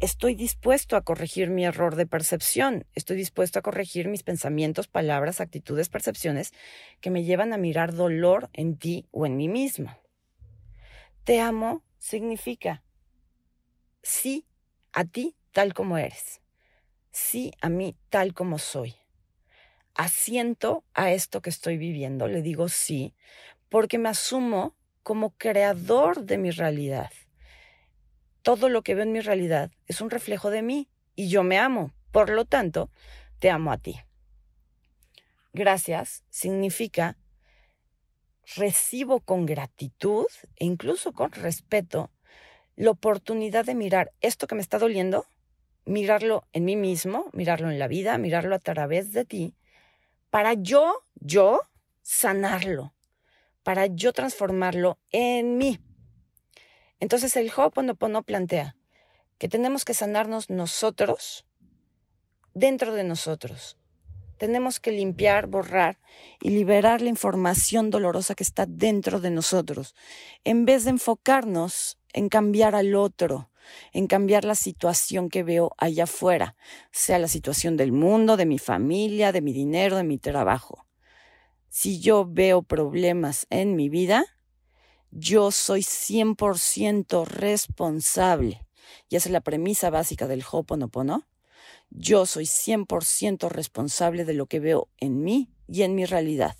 Estoy 0.00 0.36
dispuesto 0.36 0.94
a 0.94 1.00
corregir 1.02 1.50
mi 1.50 1.64
error 1.64 1.96
de 1.96 2.06
percepción, 2.06 2.86
estoy 2.94 3.16
dispuesto 3.16 3.58
a 3.58 3.62
corregir 3.62 4.06
mis 4.06 4.22
pensamientos, 4.22 4.86
palabras, 4.86 5.40
actitudes, 5.40 5.88
percepciones 5.88 6.52
que 7.00 7.10
me 7.10 7.24
llevan 7.24 7.52
a 7.52 7.58
mirar 7.58 7.92
dolor 7.92 8.48
en 8.52 8.76
ti 8.76 9.08
o 9.10 9.26
en 9.26 9.36
mí 9.36 9.48
mismo. 9.48 9.98
Te 11.24 11.40
amo 11.40 11.82
significa 11.98 12.84
sí 14.00 14.46
a 14.92 15.04
ti 15.04 15.34
tal 15.50 15.74
como 15.74 15.98
eres, 15.98 16.42
sí 17.10 17.50
a 17.60 17.68
mí 17.68 17.96
tal 18.08 18.34
como 18.34 18.58
soy. 18.58 18.94
Asiento 19.94 20.84
a 20.94 21.10
esto 21.10 21.42
que 21.42 21.50
estoy 21.50 21.76
viviendo, 21.76 22.28
le 22.28 22.40
digo 22.40 22.68
sí, 22.68 23.16
porque 23.68 23.98
me 23.98 24.10
asumo 24.10 24.76
como 25.02 25.30
creador 25.30 26.24
de 26.24 26.38
mi 26.38 26.52
realidad. 26.52 27.10
Todo 28.48 28.70
lo 28.70 28.80
que 28.80 28.94
veo 28.94 29.04
en 29.04 29.12
mi 29.12 29.20
realidad 29.20 29.72
es 29.88 30.00
un 30.00 30.08
reflejo 30.08 30.48
de 30.48 30.62
mí 30.62 30.88
y 31.14 31.28
yo 31.28 31.42
me 31.42 31.58
amo. 31.58 31.92
Por 32.10 32.30
lo 32.30 32.46
tanto, 32.46 32.90
te 33.40 33.50
amo 33.50 33.72
a 33.72 33.76
ti. 33.76 34.00
Gracias 35.52 36.24
significa 36.30 37.18
recibo 38.56 39.20
con 39.20 39.44
gratitud 39.44 40.24
e 40.56 40.64
incluso 40.64 41.12
con 41.12 41.30
respeto 41.32 42.10
la 42.74 42.92
oportunidad 42.92 43.66
de 43.66 43.74
mirar 43.74 44.12
esto 44.22 44.46
que 44.46 44.54
me 44.54 44.62
está 44.62 44.78
doliendo, 44.78 45.26
mirarlo 45.84 46.48
en 46.54 46.64
mí 46.64 46.74
mismo, 46.74 47.28
mirarlo 47.34 47.70
en 47.70 47.78
la 47.78 47.86
vida, 47.86 48.16
mirarlo 48.16 48.54
a 48.54 48.60
través 48.60 49.12
de 49.12 49.26
ti, 49.26 49.56
para 50.30 50.54
yo, 50.54 51.04
yo, 51.16 51.60
sanarlo, 52.00 52.94
para 53.62 53.88
yo 53.88 54.14
transformarlo 54.14 54.98
en 55.10 55.58
mí. 55.58 55.78
Entonces 57.00 57.36
el 57.36 57.50
Ho'oponopono 57.50 58.22
plantea 58.22 58.76
que 59.38 59.48
tenemos 59.48 59.84
que 59.84 59.94
sanarnos 59.94 60.50
nosotros, 60.50 61.46
dentro 62.54 62.92
de 62.94 63.04
nosotros, 63.04 63.76
Tenemos 64.38 64.78
que 64.78 64.92
limpiar, 64.92 65.48
borrar 65.48 65.98
y 66.40 66.50
liberar 66.50 67.02
la 67.02 67.08
información 67.08 67.90
dolorosa 67.90 68.36
que 68.36 68.44
está 68.44 68.66
dentro 68.66 69.18
de 69.18 69.30
nosotros, 69.30 69.96
en 70.44 70.64
vez 70.64 70.84
de 70.84 70.90
enfocarnos 70.90 71.98
en 72.12 72.28
cambiar 72.28 72.76
al 72.76 72.94
otro, 72.94 73.50
en 73.92 74.06
cambiar 74.06 74.44
la 74.44 74.54
situación 74.54 75.28
que 75.28 75.42
veo 75.42 75.72
allá 75.76 76.04
afuera, 76.04 76.54
sea 76.92 77.18
la 77.18 77.26
situación 77.26 77.76
del 77.76 77.90
mundo, 77.90 78.36
de 78.36 78.46
mi 78.46 78.58
familia, 78.58 79.32
de 79.32 79.40
mi 79.40 79.52
dinero, 79.52 79.96
de 79.96 80.04
mi 80.04 80.18
trabajo. 80.18 80.86
Si 81.68 81.98
yo 81.98 82.24
veo 82.24 82.62
problemas 82.62 83.46
en 83.50 83.74
mi 83.74 83.88
vida, 83.88 84.24
yo 85.10 85.50
soy 85.50 85.82
100% 85.82 87.24
responsable. 87.26 88.66
Y 89.08 89.16
esa 89.16 89.28
es 89.28 89.32
la 89.32 89.40
premisa 89.40 89.90
básica 89.90 90.26
del 90.26 90.42
Ho'oponopono. 90.42 91.26
Yo 91.90 92.26
soy 92.26 92.44
100% 92.44 93.48
responsable 93.48 94.24
de 94.24 94.34
lo 94.34 94.46
que 94.46 94.60
veo 94.60 94.88
en 94.98 95.22
mí 95.22 95.50
y 95.66 95.82
en 95.82 95.94
mi 95.94 96.04
realidad. 96.04 96.56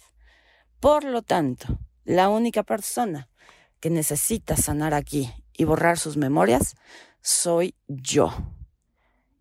Por 0.81 1.05
lo 1.05 1.23
tanto, 1.23 1.79
la 2.05 2.29
única 2.29 2.63
persona 2.63 3.29
que 3.81 3.91
necesita 3.91 4.57
sanar 4.57 4.95
aquí 4.95 5.31
y 5.53 5.65
borrar 5.65 5.99
sus 5.99 6.17
memorias 6.17 6.77
soy 7.21 7.75
yo. 7.87 8.33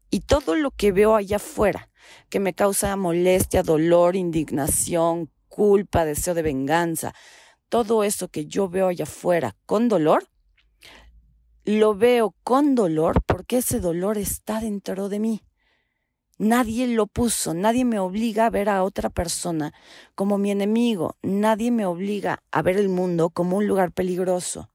Y 0.10 0.22
todo 0.22 0.56
lo 0.56 0.72
que 0.72 0.92
veo 0.92 1.16
allá 1.16 1.38
afuera, 1.38 1.90
que 2.30 2.40
me 2.40 2.54
causa 2.54 2.96
molestia, 2.96 3.64
dolor, 3.64 4.16
indignación, 4.16 5.32
culpa, 5.48 6.06
deseo 6.06 6.34
de 6.34 6.42
venganza, 6.42 7.14
todo 7.70 8.04
eso 8.04 8.28
que 8.28 8.46
yo 8.46 8.70
veo 8.70 8.88
allá 8.88 9.04
afuera 9.04 9.56
con 9.66 9.88
dolor, 9.90 10.28
lo 11.66 11.96
veo 11.96 12.34
con 12.44 12.76
dolor 12.76 13.22
porque 13.26 13.58
ese 13.58 13.80
dolor 13.80 14.18
está 14.18 14.62
dentro 14.62 15.10
de 15.10 15.20
mí. 15.20 15.42
Nadie 16.38 16.88
lo 16.88 17.08
puso, 17.08 17.54
nadie 17.54 17.84
me 17.84 18.00
obliga 18.00 18.46
a 18.46 18.50
ver 18.52 18.70
a 18.70 18.84
otra 18.84 19.10
persona 19.10 19.74
como 20.14 20.38
mi 20.38 20.52
enemigo, 20.52 21.18
nadie 21.24 21.72
me 21.72 21.86
obliga 21.86 22.44
a 22.52 22.62
ver 22.62 22.78
el 22.78 22.90
mundo 22.90 23.32
como 23.32 23.58
un 23.58 23.66
lugar 23.66 23.92
peligroso. 23.92 24.70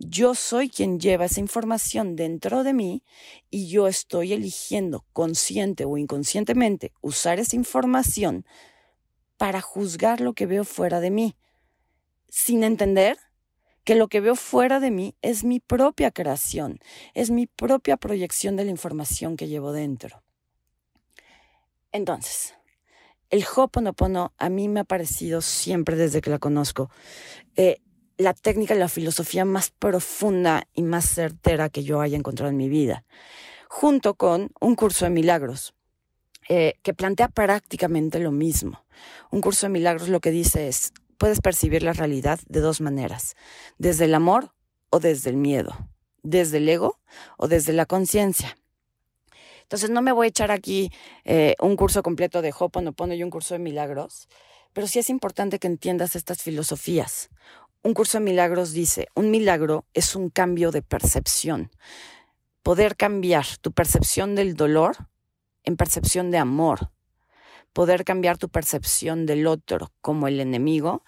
Yo 0.00 0.34
soy 0.34 0.68
quien 0.68 1.00
lleva 1.00 1.24
esa 1.24 1.40
información 1.40 2.14
dentro 2.14 2.62
de 2.62 2.72
mí 2.72 3.02
y 3.50 3.68
yo 3.68 3.88
estoy 3.88 4.32
eligiendo 4.32 5.04
consciente 5.12 5.84
o 5.84 5.98
inconscientemente 5.98 6.92
usar 7.00 7.38
esa 7.38 7.56
información 7.56 8.44
para 9.36 9.60
juzgar 9.60 10.20
lo 10.20 10.34
que 10.34 10.46
veo 10.46 10.64
fuera 10.64 11.00
de 11.00 11.10
mí, 11.10 11.36
sin 12.28 12.64
entender 12.64 13.18
que 13.84 13.94
lo 13.94 14.08
que 14.08 14.20
veo 14.20 14.36
fuera 14.36 14.80
de 14.80 14.90
mí 14.90 15.14
es 15.22 15.44
mi 15.44 15.60
propia 15.60 16.10
creación, 16.10 16.78
es 17.14 17.30
mi 17.30 17.46
propia 17.46 17.96
proyección 17.96 18.56
de 18.56 18.64
la 18.64 18.70
información 18.70 19.36
que 19.36 19.48
llevo 19.48 19.72
dentro. 19.72 20.22
Entonces, 21.90 22.54
el 23.30 23.44
Ho'oponopono 23.44 24.32
a 24.36 24.48
mí 24.50 24.68
me 24.68 24.80
ha 24.80 24.84
parecido 24.84 25.40
siempre 25.40 25.96
desde 25.96 26.20
que 26.20 26.30
la 26.30 26.38
conozco 26.38 26.90
eh, 27.56 27.80
la 28.18 28.34
técnica 28.34 28.74
y 28.74 28.78
la 28.78 28.88
filosofía 28.88 29.44
más 29.44 29.70
profunda 29.70 30.66
y 30.74 30.82
más 30.82 31.06
certera 31.06 31.68
que 31.68 31.84
yo 31.84 32.00
haya 32.00 32.18
encontrado 32.18 32.50
en 32.50 32.56
mi 32.56 32.68
vida, 32.68 33.04
junto 33.68 34.14
con 34.14 34.50
un 34.60 34.74
curso 34.74 35.04
de 35.04 35.12
milagros, 35.12 35.72
eh, 36.48 36.74
que 36.82 36.94
plantea 36.94 37.28
prácticamente 37.28 38.18
lo 38.18 38.32
mismo. 38.32 38.84
Un 39.30 39.40
curso 39.40 39.66
de 39.66 39.70
milagros 39.70 40.08
lo 40.08 40.20
que 40.20 40.30
dice 40.30 40.68
es, 40.68 40.92
puedes 41.18 41.40
percibir 41.40 41.82
la 41.82 41.92
realidad 41.92 42.40
de 42.46 42.60
dos 42.60 42.80
maneras, 42.80 43.34
desde 43.76 44.06
el 44.06 44.14
amor 44.14 44.54
o 44.90 45.00
desde 45.00 45.30
el 45.30 45.36
miedo, 45.36 45.88
desde 46.22 46.58
el 46.58 46.68
ego 46.68 46.98
o 47.36 47.48
desde 47.48 47.72
la 47.72 47.86
conciencia. 47.86 48.56
Entonces 49.62 49.90
no 49.90 50.00
me 50.00 50.12
voy 50.12 50.26
a 50.26 50.28
echar 50.28 50.50
aquí 50.50 50.90
eh, 51.24 51.54
un 51.60 51.76
curso 51.76 52.02
completo 52.02 52.40
de 52.40 52.54
Ho'oponopono 52.58 53.12
y 53.12 53.22
un 53.22 53.28
curso 53.28 53.54
de 53.54 53.58
milagros, 53.58 54.28
pero 54.72 54.86
sí 54.86 54.98
es 54.98 55.10
importante 55.10 55.58
que 55.58 55.66
entiendas 55.66 56.16
estas 56.16 56.42
filosofías. 56.42 57.28
Un 57.82 57.94
curso 57.94 58.18
de 58.18 58.24
milagros 58.24 58.72
dice, 58.72 59.08
un 59.14 59.30
milagro 59.30 59.84
es 59.92 60.16
un 60.16 60.30
cambio 60.30 60.70
de 60.70 60.82
percepción. 60.82 61.70
Poder 62.62 62.96
cambiar 62.96 63.44
tu 63.60 63.72
percepción 63.72 64.34
del 64.34 64.54
dolor 64.54 65.08
en 65.64 65.76
percepción 65.76 66.30
de 66.30 66.38
amor. 66.38 66.90
Poder 67.72 68.04
cambiar 68.04 68.38
tu 68.38 68.48
percepción 68.48 69.26
del 69.26 69.46
otro 69.46 69.92
como 70.00 70.28
el 70.28 70.40
enemigo 70.40 71.04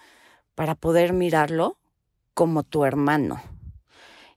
para 0.54 0.74
poder 0.74 1.12
mirarlo 1.12 1.78
como 2.34 2.62
tu 2.62 2.84
hermano. 2.84 3.42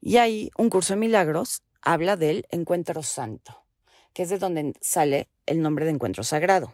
Y 0.01 0.18
ahí 0.18 0.51
un 0.58 0.70
curso 0.70 0.94
de 0.94 1.00
milagros 1.00 1.63
habla 1.82 2.18
del 2.18 2.46
encuentro 2.50 3.03
santo, 3.03 3.65
que 4.13 4.24
es 4.24 4.30
de 4.30 4.38
donde 4.38 4.74
sale 4.82 5.30
el 5.46 5.62
nombre 5.62 5.86
de 5.86 5.92
encuentro 5.92 6.24
sagrado. 6.24 6.74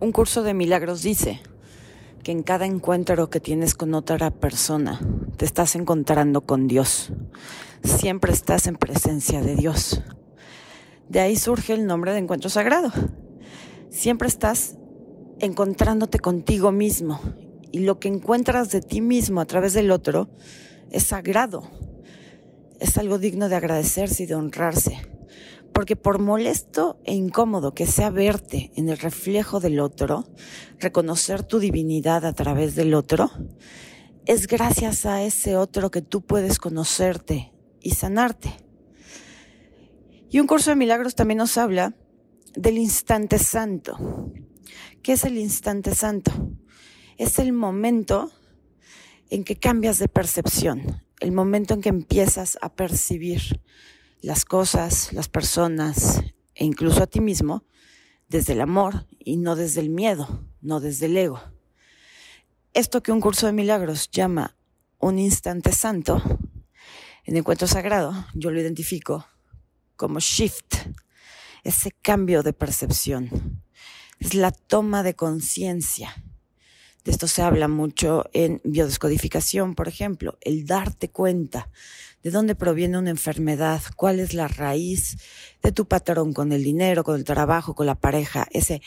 Un 0.00 0.12
curso 0.12 0.42
de 0.42 0.54
milagros 0.54 1.02
dice, 1.02 1.40
que 2.22 2.32
en 2.32 2.42
cada 2.42 2.66
encuentro 2.66 3.30
que 3.30 3.40
tienes 3.40 3.74
con 3.74 3.94
otra 3.94 4.30
persona 4.30 5.00
te 5.36 5.44
estás 5.44 5.74
encontrando 5.74 6.42
con 6.42 6.68
Dios. 6.68 7.12
Siempre 7.82 8.32
estás 8.32 8.66
en 8.66 8.76
presencia 8.76 9.40
de 9.40 9.56
Dios. 9.56 10.02
De 11.08 11.20
ahí 11.20 11.36
surge 11.36 11.72
el 11.72 11.86
nombre 11.86 12.12
de 12.12 12.18
encuentro 12.18 12.50
sagrado. 12.50 12.92
Siempre 13.90 14.28
estás 14.28 14.76
encontrándote 15.40 16.18
contigo 16.18 16.72
mismo 16.72 17.20
y 17.72 17.80
lo 17.80 17.98
que 17.98 18.08
encuentras 18.08 18.70
de 18.70 18.80
ti 18.80 19.00
mismo 19.00 19.40
a 19.40 19.46
través 19.46 19.72
del 19.72 19.90
otro 19.90 20.30
es 20.90 21.04
sagrado. 21.04 21.62
Es 22.78 22.96
algo 22.98 23.18
digno 23.18 23.48
de 23.48 23.56
agradecerse 23.56 24.22
y 24.22 24.26
de 24.26 24.34
honrarse 24.34 24.98
porque 25.72 25.96
por 25.96 26.18
molesto 26.18 26.98
e 27.04 27.14
incómodo 27.14 27.72
que 27.72 27.86
sea 27.86 28.10
verte 28.10 28.70
en 28.76 28.88
el 28.88 28.98
reflejo 28.98 29.60
del 29.60 29.80
otro, 29.80 30.26
reconocer 30.78 31.42
tu 31.42 31.58
divinidad 31.58 32.26
a 32.26 32.32
través 32.32 32.74
del 32.74 32.92
otro, 32.92 33.30
es 34.26 34.46
gracias 34.46 35.06
a 35.06 35.22
ese 35.22 35.56
otro 35.56 35.90
que 35.90 36.02
tú 36.02 36.20
puedes 36.20 36.58
conocerte 36.58 37.52
y 37.80 37.92
sanarte. 37.92 38.52
Y 40.30 40.38
un 40.38 40.46
curso 40.46 40.70
de 40.70 40.76
milagros 40.76 41.14
también 41.14 41.38
nos 41.38 41.56
habla 41.56 41.94
del 42.54 42.78
instante 42.78 43.38
santo. 43.38 44.32
¿Qué 45.02 45.12
es 45.12 45.24
el 45.24 45.38
instante 45.38 45.94
santo? 45.94 46.32
Es 47.16 47.38
el 47.38 47.52
momento 47.52 48.30
en 49.30 49.44
que 49.44 49.56
cambias 49.56 49.98
de 49.98 50.08
percepción, 50.08 51.02
el 51.20 51.32
momento 51.32 51.74
en 51.74 51.80
que 51.80 51.88
empiezas 51.88 52.58
a 52.60 52.74
percibir 52.74 53.60
las 54.20 54.44
cosas, 54.44 55.12
las 55.12 55.28
personas 55.28 56.20
e 56.54 56.64
incluso 56.64 57.02
a 57.02 57.06
ti 57.06 57.20
mismo 57.20 57.64
desde 58.28 58.52
el 58.52 58.60
amor 58.60 59.06
y 59.18 59.36
no 59.36 59.56
desde 59.56 59.80
el 59.80 59.90
miedo, 59.90 60.46
no 60.60 60.80
desde 60.80 61.06
el 61.06 61.16
ego. 61.16 61.40
Esto 62.72 63.02
que 63.02 63.12
un 63.12 63.20
curso 63.20 63.46
de 63.46 63.52
milagros 63.52 64.10
llama 64.10 64.56
un 64.98 65.18
instante 65.18 65.72
santo, 65.72 66.22
en 67.24 67.36
encuentro 67.36 67.66
sagrado 67.66 68.12
yo 68.34 68.50
lo 68.50 68.60
identifico 68.60 69.26
como 69.96 70.20
shift, 70.20 70.76
ese 71.64 71.90
cambio 72.02 72.42
de 72.42 72.52
percepción, 72.52 73.62
es 74.18 74.34
la 74.34 74.52
toma 74.52 75.02
de 75.02 75.14
conciencia. 75.14 76.14
De 77.04 77.12
esto 77.12 77.26
se 77.26 77.40
habla 77.42 77.66
mucho 77.66 78.26
en 78.34 78.60
biodescodificación, 78.64 79.74
por 79.74 79.88
ejemplo, 79.88 80.36
el 80.42 80.66
darte 80.66 81.08
cuenta 81.08 81.70
de 82.22 82.30
dónde 82.30 82.54
proviene 82.54 82.98
una 82.98 83.10
enfermedad, 83.10 83.80
cuál 83.96 84.20
es 84.20 84.34
la 84.34 84.48
raíz 84.48 85.16
de 85.62 85.72
tu 85.72 85.88
patrón 85.88 86.34
con 86.34 86.52
el 86.52 86.62
dinero, 86.62 87.02
con 87.02 87.16
el 87.16 87.24
trabajo, 87.24 87.74
con 87.74 87.86
la 87.86 87.94
pareja, 87.94 88.46
ese 88.50 88.82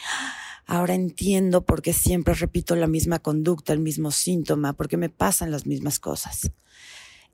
ahora 0.65 0.93
entiendo 0.93 1.65
por 1.65 1.81
qué 1.81 1.93
siempre 1.93 2.33
repito 2.33 2.75
la 2.75 2.87
misma 2.87 3.19
conducta, 3.19 3.73
el 3.73 3.79
mismo 3.79 4.11
síntoma, 4.11 4.73
por 4.73 4.87
qué 4.87 4.97
me 4.97 5.09
pasan 5.09 5.51
las 5.51 5.65
mismas 5.65 5.99
cosas. 5.99 6.51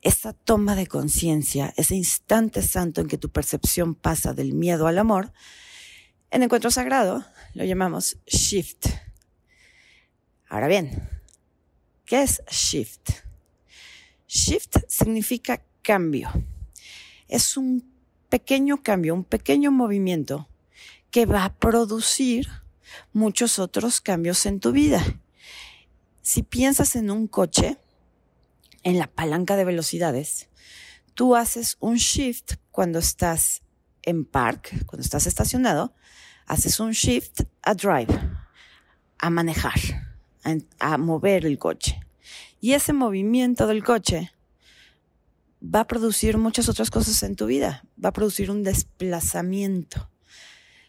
Esa 0.02 0.32
toma 0.32 0.76
de 0.76 0.86
conciencia, 0.86 1.74
ese 1.76 1.94
instante 1.94 2.62
santo 2.62 3.00
en 3.00 3.06
que 3.06 3.18
tu 3.18 3.30
percepción 3.30 3.94
pasa 3.94 4.32
del 4.32 4.54
miedo 4.54 4.86
al 4.86 4.98
amor, 4.98 5.32
en 6.30 6.42
encuentro 6.42 6.70
sagrado 6.70 7.24
lo 7.54 7.64
llamamos 7.64 8.16
shift. 8.26 8.86
Ahora 10.48 10.68
bien, 10.68 11.08
¿qué 12.06 12.22
es 12.22 12.42
shift? 12.50 13.10
Shift 14.26 14.78
significa 14.88 15.62
cambio. 15.82 16.30
Es 17.28 17.56
un 17.56 17.92
pequeño 18.28 18.82
cambio, 18.82 19.14
un 19.14 19.24
pequeño 19.24 19.70
movimiento 19.70 20.48
que 21.10 21.26
va 21.26 21.44
a 21.44 21.52
producir 21.52 22.48
muchos 23.12 23.58
otros 23.58 24.00
cambios 24.00 24.46
en 24.46 24.60
tu 24.60 24.72
vida. 24.72 25.04
Si 26.22 26.42
piensas 26.42 26.96
en 26.96 27.10
un 27.10 27.26
coche, 27.26 27.76
en 28.82 28.98
la 28.98 29.06
palanca 29.06 29.56
de 29.56 29.64
velocidades, 29.64 30.48
tú 31.14 31.36
haces 31.36 31.76
un 31.80 31.96
shift 31.96 32.54
cuando 32.70 32.98
estás 32.98 33.62
en 34.02 34.24
park, 34.24 34.86
cuando 34.86 35.02
estás 35.02 35.26
estacionado, 35.26 35.94
haces 36.46 36.80
un 36.80 36.92
shift 36.92 37.42
a 37.62 37.74
drive, 37.74 38.18
a 39.18 39.30
manejar, 39.30 39.78
a, 40.44 40.94
a 40.94 40.98
mover 40.98 41.46
el 41.46 41.58
coche. 41.58 42.00
Y 42.60 42.72
ese 42.72 42.92
movimiento 42.92 43.66
del 43.66 43.84
coche 43.84 44.32
va 45.62 45.80
a 45.80 45.86
producir 45.86 46.38
muchas 46.38 46.68
otras 46.68 46.90
cosas 46.90 47.22
en 47.22 47.36
tu 47.36 47.46
vida, 47.46 47.84
va 48.02 48.10
a 48.10 48.12
producir 48.12 48.50
un 48.50 48.62
desplazamiento. 48.62 50.10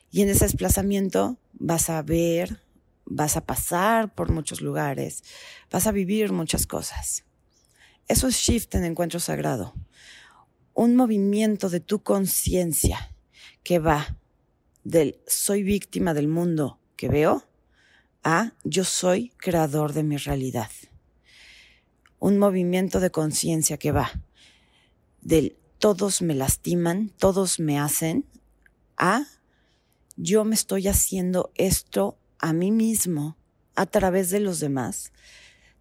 Y 0.09 0.21
en 0.21 0.29
ese 0.29 0.45
desplazamiento 0.45 1.37
vas 1.53 1.89
a 1.89 2.01
ver, 2.01 2.63
vas 3.05 3.37
a 3.37 3.45
pasar 3.45 4.13
por 4.13 4.31
muchos 4.31 4.61
lugares, 4.61 5.23
vas 5.69 5.87
a 5.87 5.91
vivir 5.91 6.31
muchas 6.31 6.67
cosas. 6.67 7.23
Eso 8.11 8.27
es 8.27 8.35
shift 8.35 8.75
en 8.75 8.83
encuentro 8.83 9.21
sagrado. 9.21 9.73
Un 10.73 10.97
movimiento 10.97 11.69
de 11.69 11.79
tu 11.79 12.03
conciencia 12.03 13.15
que 13.63 13.79
va 13.79 14.17
del 14.83 15.21
soy 15.27 15.63
víctima 15.63 16.13
del 16.13 16.27
mundo 16.27 16.81
que 16.97 17.07
veo 17.07 17.47
a 18.21 18.51
yo 18.65 18.83
soy 18.83 19.29
creador 19.37 19.93
de 19.93 20.03
mi 20.03 20.17
realidad. 20.17 20.69
Un 22.19 22.37
movimiento 22.37 22.99
de 22.99 23.11
conciencia 23.11 23.77
que 23.77 23.93
va 23.93 24.11
del 25.21 25.55
todos 25.79 26.21
me 26.21 26.35
lastiman, 26.35 27.13
todos 27.17 27.61
me 27.61 27.79
hacen, 27.79 28.25
a 28.97 29.23
yo 30.17 30.43
me 30.43 30.55
estoy 30.55 30.89
haciendo 30.89 31.53
esto 31.55 32.17
a 32.39 32.51
mí 32.51 32.71
mismo 32.71 33.37
a 33.75 33.85
través 33.85 34.31
de 34.31 34.41
los 34.41 34.59
demás, 34.59 35.13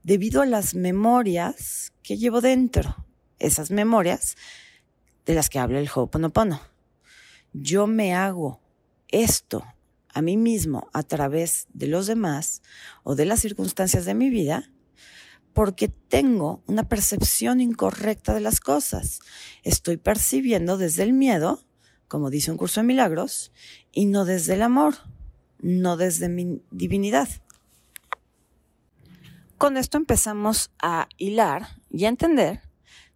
debido 0.02 0.42
a 0.42 0.46
las 0.46 0.74
memorias 0.74 1.92
que 2.02 2.16
llevo 2.16 2.40
dentro, 2.40 3.06
esas 3.38 3.70
memorias 3.70 4.36
de 5.26 5.34
las 5.34 5.48
que 5.48 5.58
habla 5.58 5.78
el 5.78 5.88
Ho'oponopono. 5.88 6.60
Yo 7.52 7.86
me 7.86 8.14
hago 8.14 8.60
esto 9.08 9.64
a 10.12 10.22
mí 10.22 10.36
mismo 10.36 10.88
a 10.92 11.02
través 11.02 11.68
de 11.72 11.86
los 11.86 12.06
demás 12.06 12.62
o 13.02 13.14
de 13.14 13.26
las 13.26 13.40
circunstancias 13.40 14.04
de 14.04 14.14
mi 14.14 14.30
vida 14.30 14.70
porque 15.52 15.88
tengo 15.88 16.62
una 16.66 16.88
percepción 16.88 17.60
incorrecta 17.60 18.34
de 18.34 18.40
las 18.40 18.60
cosas. 18.60 19.20
Estoy 19.62 19.96
percibiendo 19.96 20.78
desde 20.78 21.02
el 21.02 21.12
miedo, 21.12 21.64
como 22.08 22.30
dice 22.30 22.50
un 22.50 22.56
curso 22.56 22.80
de 22.80 22.86
milagros, 22.86 23.52
y 23.92 24.06
no 24.06 24.24
desde 24.24 24.54
el 24.54 24.62
amor, 24.62 24.94
no 25.60 25.96
desde 25.96 26.28
mi 26.28 26.62
divinidad. 26.70 27.28
Con 29.60 29.76
esto 29.76 29.98
empezamos 29.98 30.70
a 30.80 31.06
hilar 31.18 31.68
y 31.90 32.06
a 32.06 32.08
entender 32.08 32.62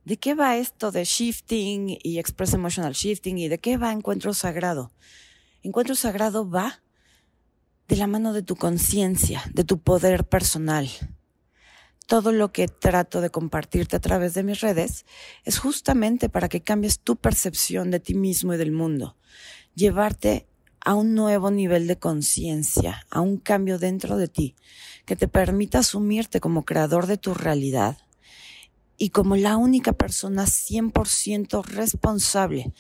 de 0.05 0.19
qué 0.19 0.35
va 0.35 0.59
esto 0.59 0.93
de 0.93 1.05
shifting 1.05 1.97
y 2.03 2.19
express 2.19 2.53
emotional 2.53 2.93
shifting 2.93 3.39
y 3.39 3.49
de 3.49 3.57
qué 3.57 3.79
va 3.79 3.93
encuentro 3.93 4.35
sagrado. 4.35 4.93
Encuentro 5.63 5.95
sagrado 5.95 6.47
va 6.47 6.83
de 7.89 7.97
la 7.97 8.07
mano 8.07 8.35
de 8.35 8.43
tu 8.43 8.57
conciencia, 8.57 9.43
de 9.55 9.65
tu 9.65 9.81
poder 9.81 10.25
personal. 10.25 10.87
Todo 12.07 12.31
lo 12.31 12.53
que 12.53 12.69
trato 12.69 13.23
de 13.23 13.31
compartirte 13.31 13.97
a 13.97 14.01
través 14.01 14.35
de 14.35 14.43
mis 14.43 14.61
redes 14.61 15.07
es 15.45 15.59
justamente 15.59 16.29
para 16.29 16.51
que 16.51 16.61
cambies 16.61 17.01
tu 17.01 17.17
percepción 17.17 17.91
de 17.91 18.01
ti 18.01 18.13
mismo 18.13 18.53
y 18.53 18.59
del 18.59 18.71
mundo, 18.71 19.17
llevarte 19.75 20.47
a 20.85 20.95
un 20.95 21.15
nuevo 21.15 21.51
nivel 21.51 21.87
de 21.87 21.99
conciencia, 21.99 23.07
a 23.09 23.23
un 23.23 23.39
cambio 23.39 23.79
dentro 23.79 24.19
de 24.19 24.29
ti, 24.29 24.55
que 25.05 25.17
te 25.17 25.29
permita 25.29 25.81
asumirte 25.81 26.41
como 26.41 26.65
creador 26.65 27.07
de 27.07 27.19
tu 27.19 27.35
realidad 27.35 27.99
y 28.97 29.11
como 29.11 29.37
la 29.37 29.57
única 29.57 29.93
persona 29.93 30.45
100% 30.45 31.65
responsable 31.65 32.73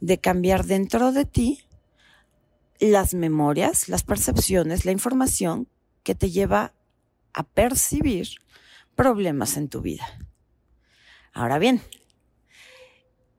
de 0.00 0.18
cambiar 0.18 0.64
dentro 0.64 1.12
de 1.12 1.24
ti 1.24 1.64
las 2.78 3.14
memorias, 3.14 3.88
las 3.88 4.02
percepciones, 4.02 4.84
la 4.84 4.92
información 4.92 5.68
que 6.02 6.14
te 6.14 6.30
lleva 6.30 6.74
a 7.32 7.44
percibir 7.44 8.28
problemas 8.94 9.56
en 9.56 9.68
tu 9.68 9.80
vida. 9.80 10.06
Ahora 11.32 11.58
bien, 11.58 11.80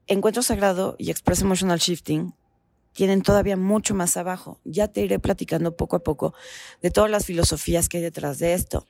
Encuentro 0.07 0.43
Sagrado 0.43 0.95
y 0.97 1.11
Express 1.11 1.41
Emotional 1.41 1.79
Shifting 1.79 2.33
tienen 2.93 3.21
todavía 3.21 3.57
mucho 3.57 3.93
más 3.95 4.17
abajo. 4.17 4.61
Ya 4.63 4.87
te 4.87 5.01
iré 5.01 5.19
platicando 5.19 5.75
poco 5.75 5.97
a 5.97 6.03
poco 6.03 6.33
de 6.81 6.91
todas 6.91 7.11
las 7.11 7.25
filosofías 7.25 7.89
que 7.89 7.97
hay 7.97 8.03
detrás 8.03 8.39
de 8.39 8.53
esto. 8.53 8.85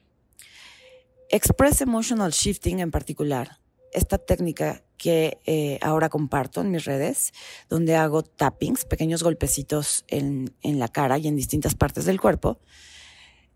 Express 1.30 1.82
Emotional 1.82 2.32
Shifting 2.32 2.80
en 2.80 2.92
particular, 2.92 3.60
esta 3.92 4.18
técnica 4.18 4.84
que 4.98 5.40
eh, 5.46 5.80
ahora 5.82 6.10
comparto 6.10 6.62
en 6.62 6.72
mis 6.72 6.86
redes, 6.86 7.34
donde 7.70 7.96
hago 7.96 8.24
tappings, 8.24 8.86
pequeños 8.86 9.24
golpecitos 9.24 10.06
en, 10.08 10.56
en 10.62 10.80
la 10.80 10.88
cara 10.88 11.18
y 11.18 11.28
en 11.28 11.36
distintas 11.36 11.76
partes 11.76 12.06
del 12.06 12.22
cuerpo. 12.22 12.60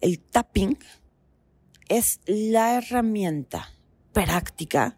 El 0.02 0.20
tapping 0.20 0.78
es 1.88 2.20
la 2.26 2.76
herramienta 2.76 3.74
práctica 4.12 4.98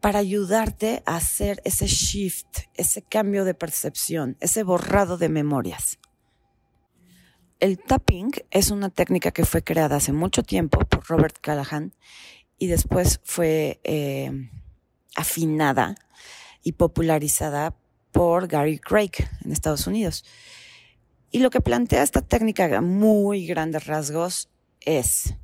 para 0.00 0.18
ayudarte 0.18 1.02
a 1.06 1.16
hacer 1.16 1.60
ese 1.64 1.86
shift, 1.86 2.60
ese 2.74 3.02
cambio 3.02 3.44
de 3.44 3.54
percepción, 3.54 4.36
ese 4.40 4.62
borrado 4.62 5.16
de 5.16 5.28
memorias. 5.28 5.98
El 7.58 7.78
tapping 7.78 8.32
es 8.50 8.70
una 8.70 8.90
técnica 8.90 9.30
que 9.30 9.46
fue 9.46 9.62
creada 9.62 9.96
hace 9.96 10.12
mucho 10.12 10.42
tiempo 10.42 10.78
por 10.80 11.06
Robert 11.06 11.38
Callahan 11.40 11.94
y 12.58 12.66
después 12.66 13.20
fue 13.24 13.80
eh, 13.84 14.30
afinada 15.14 15.94
y 16.62 16.72
popularizada 16.72 17.74
por 18.12 18.46
Gary 18.46 18.78
Craig 18.78 19.12
en 19.44 19.52
Estados 19.52 19.86
Unidos. 19.86 20.24
Y 21.30 21.38
lo 21.38 21.50
que 21.50 21.60
plantea 21.60 22.02
esta 22.02 22.22
técnica 22.22 22.64
a 22.76 22.80
muy 22.80 23.46
grandes 23.46 23.86
rasgos 23.86 24.50
es 24.80 25.34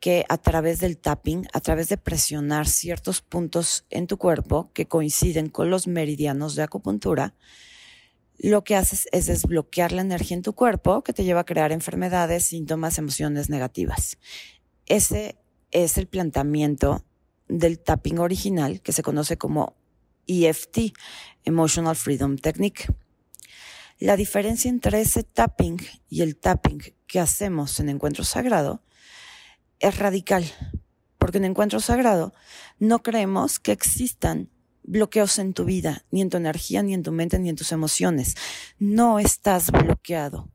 que 0.00 0.24
a 0.28 0.38
través 0.38 0.80
del 0.80 0.96
tapping, 0.96 1.46
a 1.52 1.60
través 1.60 1.88
de 1.90 1.98
presionar 1.98 2.66
ciertos 2.66 3.20
puntos 3.20 3.84
en 3.90 4.06
tu 4.06 4.16
cuerpo 4.16 4.70
que 4.72 4.88
coinciden 4.88 5.50
con 5.50 5.70
los 5.70 5.86
meridianos 5.86 6.54
de 6.54 6.62
acupuntura, 6.62 7.34
lo 8.38 8.64
que 8.64 8.74
haces 8.74 9.06
es 9.12 9.26
desbloquear 9.26 9.92
la 9.92 10.00
energía 10.00 10.38
en 10.38 10.42
tu 10.42 10.54
cuerpo 10.54 11.02
que 11.02 11.12
te 11.12 11.24
lleva 11.24 11.40
a 11.40 11.44
crear 11.44 11.72
enfermedades, 11.72 12.46
síntomas, 12.46 12.96
emociones 12.96 13.50
negativas. 13.50 14.16
Ese 14.86 15.38
es 15.70 15.98
el 15.98 16.06
planteamiento 16.06 17.04
del 17.48 17.78
tapping 17.78 18.18
original 18.18 18.80
que 18.80 18.92
se 18.92 19.02
conoce 19.02 19.36
como 19.36 19.76
EFT, 20.26 20.94
Emotional 21.44 21.96
Freedom 21.96 22.36
Technique. 22.36 22.86
La 23.98 24.16
diferencia 24.16 24.70
entre 24.70 25.02
ese 25.02 25.24
tapping 25.24 25.76
y 26.08 26.22
el 26.22 26.36
tapping 26.36 26.80
que 27.06 27.20
hacemos 27.20 27.78
en 27.80 27.90
Encuentro 27.90 28.24
Sagrado 28.24 28.82
es 29.80 29.98
radical, 29.98 30.44
porque 31.18 31.38
en 31.38 31.46
Encuentro 31.46 31.80
Sagrado 31.80 32.32
no 32.78 33.02
creemos 33.02 33.58
que 33.58 33.72
existan 33.72 34.50
bloqueos 34.82 35.38
en 35.38 35.52
tu 35.52 35.64
vida, 35.64 36.04
ni 36.10 36.22
en 36.22 36.30
tu 36.30 36.36
energía, 36.36 36.82
ni 36.82 36.94
en 36.94 37.02
tu 37.02 37.12
mente, 37.12 37.38
ni 37.38 37.48
en 37.48 37.56
tus 37.56 37.72
emociones. 37.72 38.36
No 38.78 39.18
estás 39.18 39.70
bloqueado. 39.70 40.50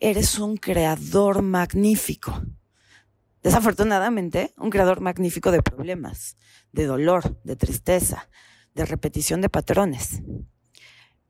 Eres 0.00 0.38
un 0.38 0.56
creador 0.56 1.42
magnífico. 1.42 2.42
Desafortunadamente, 3.42 4.52
un 4.56 4.70
creador 4.70 5.00
magnífico 5.00 5.50
de 5.50 5.62
problemas, 5.62 6.36
de 6.72 6.86
dolor, 6.86 7.40
de 7.42 7.56
tristeza, 7.56 8.28
de 8.74 8.84
repetición 8.84 9.40
de 9.40 9.48
patrones. 9.48 10.22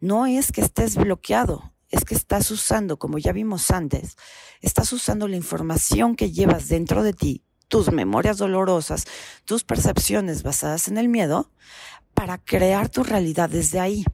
No 0.00 0.26
es 0.26 0.52
que 0.52 0.60
estés 0.60 0.96
bloqueado, 0.96 1.74
es 1.90 2.04
que 2.04 2.14
estás 2.14 2.50
usando, 2.50 2.98
como 2.98 3.18
ya 3.18 3.32
vimos 3.32 3.70
antes, 3.70 4.16
estás 4.60 4.92
usando 4.92 5.28
la 5.28 5.36
información 5.36 6.16
que 6.16 6.30
llevas 6.30 6.68
dentro 6.68 7.02
de 7.02 7.12
ti, 7.12 7.44
tus 7.68 7.90
memorias 7.92 8.38
dolorosas, 8.38 9.06
tus 9.44 9.64
percepciones 9.64 10.42
basadas 10.42 10.88
en 10.88 10.98
el 10.98 11.08
miedo, 11.08 11.50
para 12.14 12.38
crear 12.38 12.88
tu 12.88 13.04
realidad 13.04 13.48
desde 13.48 13.80
ahí. 13.80 14.04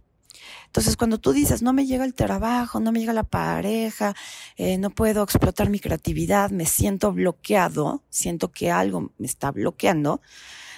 Entonces, 0.67 0.97
cuando 0.97 1.19
tú 1.19 1.33
dices, 1.33 1.63
no 1.63 1.73
me 1.73 1.87
llega 1.87 2.05
el 2.05 2.15
trabajo, 2.15 2.81
no 2.81 2.93
me 2.93 2.99
llega 2.99 3.13
la 3.13 3.23
pareja, 3.23 4.15
eh, 4.57 4.77
no 4.77 4.91
puedo 4.91 5.23
explotar 5.23 5.71
mi 5.71 5.79
creatividad, 5.79 6.51
me 6.51 6.67
siento 6.67 7.13
bloqueado, 7.13 8.03
siento 8.11 8.51
que 8.51 8.71
algo 8.71 9.13
me 9.19 9.27
está 9.27 9.53
bloqueando, 9.53 10.21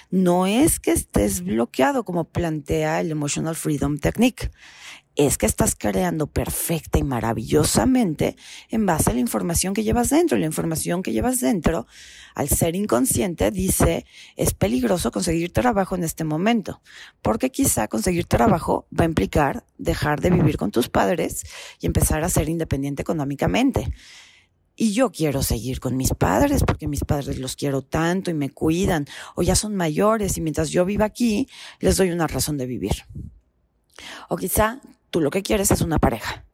no 0.09 0.45
es 0.47 0.79
que 0.79 0.91
estés 0.91 1.43
bloqueado 1.43 2.05
como 2.05 2.25
plantea 2.25 3.01
el 3.01 3.11
Emotional 3.11 3.55
Freedom 3.55 3.97
Technique 3.97 4.51
es 5.17 5.39
que 5.39 5.47
estás 5.47 5.75
creando 5.75 6.27
perfecta 6.27 6.99
y 6.99 7.03
maravillosamente 7.03 8.37
en 8.69 8.85
base 8.85 9.09
a 9.09 9.13
la 9.13 9.19
información 9.19 9.73
que 9.73 9.83
llevas 9.83 10.11
dentro. 10.11 10.37
La 10.37 10.45
información 10.45 11.01
que 11.01 11.11
llevas 11.11 11.39
dentro, 11.39 11.87
al 12.35 12.49
ser 12.49 12.75
inconsciente, 12.75 13.49
dice, 13.49 14.05
es 14.35 14.53
peligroso 14.53 15.11
conseguir 15.11 15.51
trabajo 15.51 15.95
en 15.95 16.03
este 16.03 16.23
momento, 16.23 16.81
porque 17.23 17.49
quizá 17.49 17.87
conseguir 17.87 18.25
trabajo 18.25 18.87
va 18.97 19.05
a 19.05 19.07
implicar 19.07 19.65
dejar 19.79 20.21
de 20.21 20.29
vivir 20.29 20.55
con 20.55 20.69
tus 20.69 20.87
padres 20.87 21.43
y 21.81 21.87
empezar 21.87 22.23
a 22.23 22.29
ser 22.29 22.47
independiente 22.47 23.01
económicamente. 23.01 23.91
Y 24.75 24.93
yo 24.93 25.11
quiero 25.11 25.41
seguir 25.41 25.79
con 25.79 25.97
mis 25.97 26.13
padres 26.13 26.63
porque 26.63 26.87
mis 26.87 27.03
padres 27.03 27.39
los 27.39 27.55
quiero 27.55 27.81
tanto 27.81 28.29
y 28.29 28.35
me 28.35 28.51
cuidan, 28.51 29.07
o 29.35 29.41
ya 29.41 29.55
son 29.55 29.75
mayores 29.75 30.37
y 30.37 30.41
mientras 30.41 30.69
yo 30.69 30.85
viva 30.85 31.05
aquí, 31.05 31.49
les 31.79 31.97
doy 31.97 32.11
una 32.11 32.27
razón 32.27 32.59
de 32.59 32.67
vivir. 32.67 32.93
O 34.29 34.37
quizá 34.37 34.79
tú 35.09 35.21
lo 35.21 35.29
que 35.29 35.43
quieres 35.43 35.71
es 35.71 35.81
una 35.81 35.99
pareja. 35.99 36.45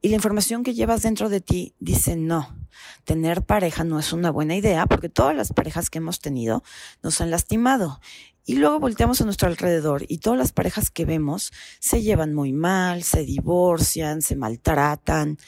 Y 0.00 0.10
la 0.10 0.16
información 0.16 0.62
que 0.62 0.74
llevas 0.74 1.02
dentro 1.02 1.28
de 1.28 1.40
ti 1.40 1.74
dice 1.80 2.16
no. 2.16 2.56
Tener 3.04 3.44
pareja 3.44 3.82
no 3.82 3.98
es 3.98 4.12
una 4.12 4.30
buena 4.30 4.54
idea 4.54 4.86
porque 4.86 5.08
todas 5.08 5.34
las 5.34 5.52
parejas 5.52 5.90
que 5.90 5.98
hemos 5.98 6.20
tenido 6.20 6.62
nos 7.02 7.20
han 7.20 7.30
lastimado. 7.30 8.00
Y 8.44 8.54
luego 8.54 8.78
volteamos 8.78 9.20
a 9.20 9.24
nuestro 9.24 9.48
alrededor 9.48 10.04
y 10.08 10.18
todas 10.18 10.38
las 10.38 10.52
parejas 10.52 10.90
que 10.90 11.04
vemos 11.04 11.52
se 11.80 12.02
llevan 12.02 12.32
muy 12.32 12.52
mal, 12.52 13.02
se 13.02 13.24
divorcian, 13.24 14.22
se 14.22 14.36
maltratan. 14.36 15.38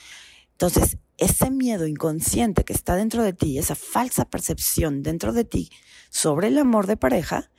Entonces, 0.53 0.99
ese 1.17 1.51
miedo 1.51 1.87
inconsciente 1.87 2.65
que 2.65 2.73
está 2.73 2.97
dentro 2.97 3.23
de 3.23 3.33
ti, 3.33 3.59
esa 3.59 3.75
falsa 3.75 4.25
percepción 4.29 5.03
dentro 5.03 5.33
de 5.33 5.45
ti 5.45 5.71
sobre 6.11 6.49
el 6.49 6.59
amor 6.59 6.87
de 6.87 6.97
pareja, 6.97 7.51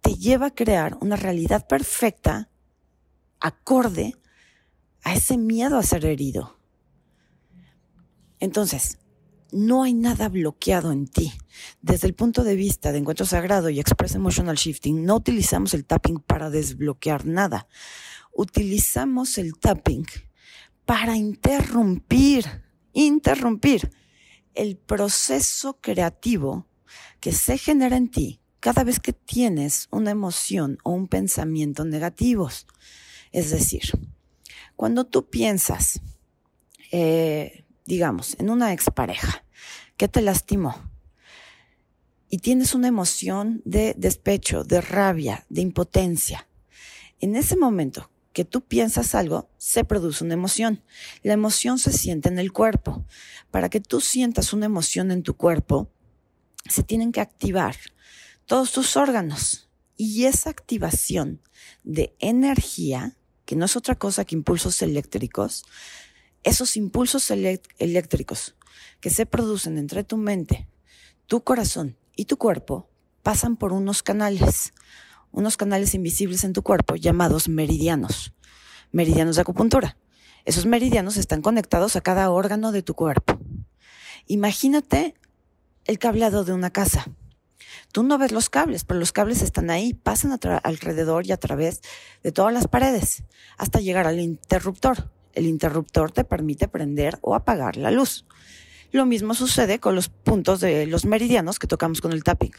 te 0.00 0.14
lleva 0.14 0.46
a 0.46 0.54
crear 0.54 0.96
una 1.00 1.16
realidad 1.16 1.66
perfecta, 1.66 2.50
acorde 3.40 4.14
a 5.02 5.14
ese 5.14 5.36
miedo 5.36 5.78
a 5.78 5.82
ser 5.82 6.04
herido. 6.04 6.58
Entonces, 8.40 8.98
no 9.50 9.82
hay 9.82 9.94
nada 9.94 10.28
bloqueado 10.28 10.92
en 10.92 11.06
ti. 11.06 11.32
Desde 11.80 12.06
el 12.06 12.14
punto 12.14 12.44
de 12.44 12.54
vista 12.54 12.92
de 12.92 12.98
encuentro 12.98 13.26
sagrado 13.26 13.70
y 13.70 13.80
express 13.80 14.14
emotional 14.14 14.56
shifting, 14.56 15.04
no 15.04 15.16
utilizamos 15.16 15.74
el 15.74 15.86
tapping 15.86 16.20
para 16.20 16.50
desbloquear 16.50 17.26
nada. 17.26 17.66
Utilizamos 18.32 19.38
el 19.38 19.54
tapping 19.58 20.06
para 20.84 21.16
interrumpir 21.16 22.68
interrumpir 22.92 23.90
el 24.54 24.76
proceso 24.76 25.78
creativo 25.80 26.66
que 27.20 27.32
se 27.32 27.58
genera 27.58 27.96
en 27.96 28.10
ti 28.10 28.40
cada 28.60 28.82
vez 28.82 28.98
que 28.98 29.12
tienes 29.12 29.86
una 29.90 30.10
emoción 30.10 30.78
o 30.82 30.90
un 30.90 31.06
pensamiento 31.06 31.84
negativos. 31.84 32.66
Es 33.32 33.50
decir, 33.50 33.82
cuando 34.76 35.04
tú 35.04 35.28
piensas, 35.28 36.00
eh, 36.92 37.64
digamos, 37.84 38.36
en 38.38 38.50
una 38.50 38.72
expareja 38.72 39.44
que 39.96 40.08
te 40.08 40.22
lastimó 40.22 40.90
y 42.30 42.38
tienes 42.38 42.74
una 42.74 42.88
emoción 42.88 43.62
de 43.64 43.94
despecho, 43.96 44.64
de 44.64 44.80
rabia, 44.80 45.46
de 45.48 45.62
impotencia, 45.62 46.48
en 47.20 47.36
ese 47.36 47.56
momento 47.56 48.10
que 48.32 48.44
tú 48.44 48.60
piensas 48.60 49.16
algo, 49.16 49.50
se 49.58 49.82
produce 49.82 50.22
una 50.22 50.34
emoción. 50.34 50.84
La 51.24 51.32
emoción 51.32 51.80
se 51.80 51.92
siente 51.92 52.28
en 52.28 52.38
el 52.38 52.52
cuerpo. 52.52 53.04
Para 53.50 53.68
que 53.68 53.80
tú 53.80 54.00
sientas 54.00 54.52
una 54.52 54.66
emoción 54.66 55.10
en 55.10 55.24
tu 55.24 55.36
cuerpo, 55.36 55.90
se 56.68 56.84
tienen 56.84 57.10
que 57.10 57.20
activar 57.20 57.74
todos 58.46 58.70
tus 58.70 58.96
órganos. 58.96 59.68
Y 59.96 60.26
esa 60.26 60.50
activación 60.50 61.42
de 61.82 62.14
energía, 62.20 63.17
que 63.48 63.56
no 63.56 63.64
es 63.64 63.76
otra 63.76 63.94
cosa 63.94 64.26
que 64.26 64.34
impulsos 64.34 64.82
eléctricos, 64.82 65.64
esos 66.42 66.76
impulsos 66.76 67.30
eléctricos 67.30 68.56
que 69.00 69.08
se 69.08 69.24
producen 69.24 69.78
entre 69.78 70.04
tu 70.04 70.18
mente, 70.18 70.68
tu 71.26 71.42
corazón 71.44 71.96
y 72.14 72.26
tu 72.26 72.36
cuerpo, 72.36 72.90
pasan 73.22 73.56
por 73.56 73.72
unos 73.72 74.02
canales 74.02 74.74
unos 75.30 75.56
canales 75.56 75.94
invisibles 75.94 76.44
en 76.44 76.52
tu 76.52 76.62
cuerpo 76.62 76.94
llamados 76.94 77.48
meridianos, 77.48 78.34
meridianos 78.92 79.36
de 79.36 79.42
acupuntura. 79.42 79.96
Esos 80.44 80.66
meridianos 80.66 81.16
están 81.16 81.40
conectados 81.40 81.96
a 81.96 82.02
cada 82.02 82.30
órgano 82.30 82.70
de 82.70 82.82
tu 82.82 82.92
cuerpo. 82.92 83.40
Imagínate 84.26 85.14
el 85.86 85.98
cableado 85.98 86.44
de 86.44 86.52
una 86.52 86.68
casa. 86.68 87.06
Tú 87.92 88.02
no 88.02 88.18
ves 88.18 88.32
los 88.32 88.50
cables, 88.50 88.84
pero 88.84 89.00
los 89.00 89.12
cables 89.12 89.42
están 89.42 89.70
ahí, 89.70 89.94
pasan 89.94 90.38
alrededor 90.62 91.26
y 91.26 91.32
a 91.32 91.36
través 91.36 91.80
de 92.22 92.32
todas 92.32 92.52
las 92.52 92.68
paredes 92.68 93.24
hasta 93.56 93.80
llegar 93.80 94.06
al 94.06 94.20
interruptor. 94.20 95.10
El 95.32 95.46
interruptor 95.46 96.12
te 96.12 96.24
permite 96.24 96.68
prender 96.68 97.18
o 97.22 97.34
apagar 97.34 97.76
la 97.76 97.90
luz. 97.90 98.26
Lo 98.90 99.06
mismo 99.06 99.34
sucede 99.34 99.80
con 99.80 99.94
los 99.94 100.08
puntos 100.08 100.60
de 100.60 100.86
los 100.86 101.04
meridianos 101.04 101.58
que 101.58 101.66
tocamos 101.66 102.00
con 102.00 102.12
el 102.12 102.24
tapping. 102.24 102.54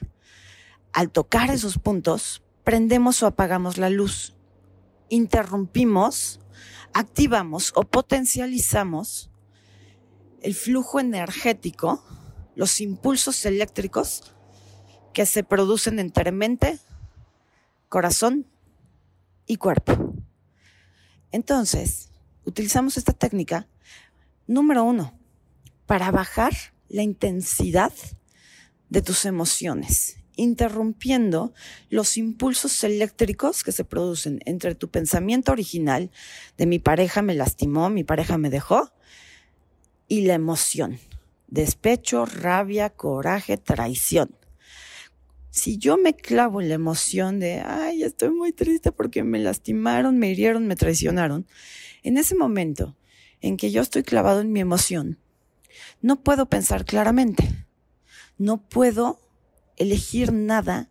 Al 0.93 1.11
tocar 1.11 1.49
esos 1.51 1.77
puntos, 1.77 2.43
prendemos 2.63 3.21
o 3.23 3.27
apagamos 3.27 3.77
la 3.77 3.89
luz, 3.89 4.35
interrumpimos, 5.09 6.39
activamos 6.93 7.71
o 7.75 7.81
potencializamos 7.83 9.31
el 10.41 10.53
flujo 10.53 10.99
energético, 10.99 12.03
los 12.55 12.79
impulsos 12.81 13.45
eléctricos 13.45 14.35
que 15.13 15.25
se 15.25 15.43
producen 15.43 15.99
entre 15.99 16.31
mente, 16.31 16.79
corazón 17.89 18.45
y 19.45 19.57
cuerpo. 19.57 20.13
Entonces, 21.31 22.09
utilizamos 22.45 22.97
esta 22.97 23.13
técnica, 23.13 23.67
número 24.47 24.83
uno, 24.83 25.17
para 25.85 26.11
bajar 26.11 26.53
la 26.87 27.03
intensidad 27.03 27.93
de 28.89 29.01
tus 29.01 29.25
emociones 29.25 30.19
interrumpiendo 30.39 31.53
los 31.89 32.15
impulsos 32.15 32.83
eléctricos 32.85 33.61
que 33.61 33.73
se 33.73 33.83
producen 33.83 34.39
entre 34.45 34.73
tu 34.73 34.89
pensamiento 34.89 35.51
original 35.51 36.11
de 36.57 36.65
mi 36.65 36.79
pareja 36.79 37.21
me 37.21 37.35
lastimó, 37.35 37.89
mi 37.89 38.05
pareja 38.05 38.37
me 38.37 38.49
dejó, 38.49 38.93
y 40.07 40.21
la 40.21 40.35
emoción, 40.35 40.97
despecho, 41.47 42.25
rabia, 42.25 42.89
coraje, 42.89 43.57
traición. 43.57 44.33
Si 45.51 45.77
yo 45.77 45.97
me 45.97 46.15
clavo 46.15 46.61
en 46.61 46.69
la 46.69 46.75
emoción 46.75 47.39
de, 47.39 47.61
ay, 47.65 48.03
estoy 48.03 48.29
muy 48.29 48.53
triste 48.53 48.91
porque 48.91 49.23
me 49.23 49.39
lastimaron, 49.39 50.17
me 50.17 50.29
hirieron, 50.29 50.67
me 50.67 50.75
traicionaron, 50.75 51.47
en 52.03 52.17
ese 52.17 52.35
momento 52.35 52.95
en 53.41 53.57
que 53.57 53.71
yo 53.71 53.81
estoy 53.81 54.03
clavado 54.03 54.41
en 54.41 54.51
mi 54.51 54.59
emoción, 54.59 55.19
no 56.01 56.21
puedo 56.21 56.47
pensar 56.47 56.85
claramente, 56.85 57.65
no 58.37 58.69
puedo 58.69 59.19
elegir 59.77 60.31
nada 60.31 60.89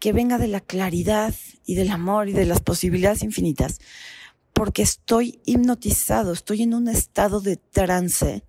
que 0.00 0.12
venga 0.12 0.38
de 0.38 0.48
la 0.48 0.60
claridad 0.60 1.34
y 1.66 1.74
del 1.74 1.90
amor 1.90 2.28
y 2.28 2.32
de 2.32 2.46
las 2.46 2.60
posibilidades 2.60 3.22
infinitas, 3.22 3.78
porque 4.52 4.82
estoy 4.82 5.40
hipnotizado, 5.44 6.32
estoy 6.32 6.62
en 6.62 6.74
un 6.74 6.88
estado 6.88 7.40
de 7.40 7.56
trance 7.56 8.44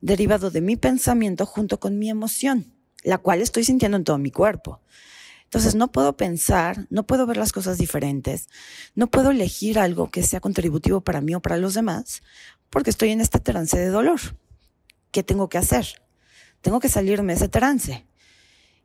derivado 0.00 0.50
de 0.50 0.60
mi 0.60 0.76
pensamiento 0.76 1.46
junto 1.46 1.80
con 1.80 1.98
mi 1.98 2.10
emoción, 2.10 2.74
la 3.02 3.18
cual 3.18 3.40
estoy 3.40 3.64
sintiendo 3.64 3.96
en 3.96 4.04
todo 4.04 4.18
mi 4.18 4.30
cuerpo. 4.30 4.80
Entonces 5.44 5.74
no 5.74 5.90
puedo 5.90 6.16
pensar, 6.16 6.86
no 6.90 7.06
puedo 7.06 7.26
ver 7.26 7.36
las 7.36 7.52
cosas 7.52 7.76
diferentes, 7.76 8.48
no 8.94 9.08
puedo 9.08 9.32
elegir 9.32 9.80
algo 9.80 10.10
que 10.10 10.22
sea 10.22 10.38
contributivo 10.38 11.00
para 11.00 11.20
mí 11.20 11.34
o 11.34 11.40
para 11.40 11.56
los 11.56 11.74
demás, 11.74 12.22
porque 12.70 12.90
estoy 12.90 13.10
en 13.10 13.20
este 13.20 13.40
trance 13.40 13.76
de 13.76 13.88
dolor. 13.88 14.20
¿Qué 15.10 15.24
tengo 15.24 15.48
que 15.48 15.58
hacer? 15.58 15.86
Tengo 16.60 16.78
que 16.78 16.88
salirme 16.88 17.32
de 17.32 17.36
ese 17.38 17.48
trance. 17.48 18.06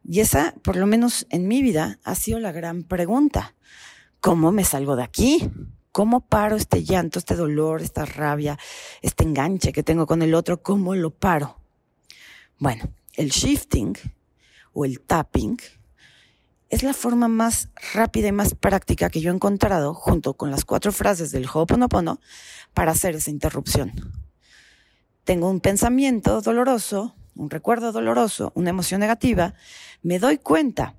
Y 0.04 0.22
esa, 0.22 0.56
por 0.64 0.76
lo 0.76 0.88
menos 0.88 1.28
en 1.30 1.48
mi 1.48 1.62
vida, 1.62 2.00
ha 2.04 2.16
sido 2.16 2.40
la 2.40 2.52
gran 2.52 2.84
pregunta. 2.84 3.56
¿Cómo 4.20 4.52
me 4.52 4.64
salgo 4.64 4.96
de 4.96 5.04
aquí? 5.04 5.50
¿Cómo 5.92 6.28
paro 6.28 6.56
este 6.56 6.84
llanto, 6.84 7.20
este 7.20 7.36
dolor, 7.36 7.82
esta 7.82 8.06
rabia, 8.06 8.58
este 9.02 9.24
enganche 9.24 9.72
que 9.72 9.84
tengo 9.84 10.08
con 10.08 10.22
el 10.24 10.34
otro? 10.34 10.64
¿Cómo 10.64 10.96
lo 10.96 11.12
paro? 11.12 11.60
Bueno, 12.58 12.92
el 13.18 13.30
shifting 13.30 13.98
o 14.74 14.86
el 14.86 15.02
tapping 15.02 15.58
es 16.70 16.84
la 16.84 16.94
forma 16.94 17.28
más 17.28 17.70
rápida 17.94 18.28
y 18.28 18.32
más 18.32 18.56
práctica 18.56 19.10
que 19.10 19.22
yo 19.22 19.32
he 19.32 19.36
encontrado 19.36 19.94
junto 19.94 20.34
con 20.34 20.52
las 20.52 20.66
cuatro 20.66 20.92
frases 20.92 21.32
del 21.32 21.46
Ho'oponopono 21.46 22.20
para 22.74 22.92
hacer 22.92 23.16
esa 23.16 23.32
interrupción. 23.32 23.94
Tengo 25.24 25.50
un 25.50 25.60
pensamiento 25.60 26.42
doloroso, 26.42 27.16
un 27.36 27.50
recuerdo 27.50 27.92
doloroso, 27.92 28.52
una 28.56 28.72
emoción 28.72 29.00
negativa, 29.00 29.54
me 30.04 30.20
doy 30.20 30.38
cuenta 30.38 30.96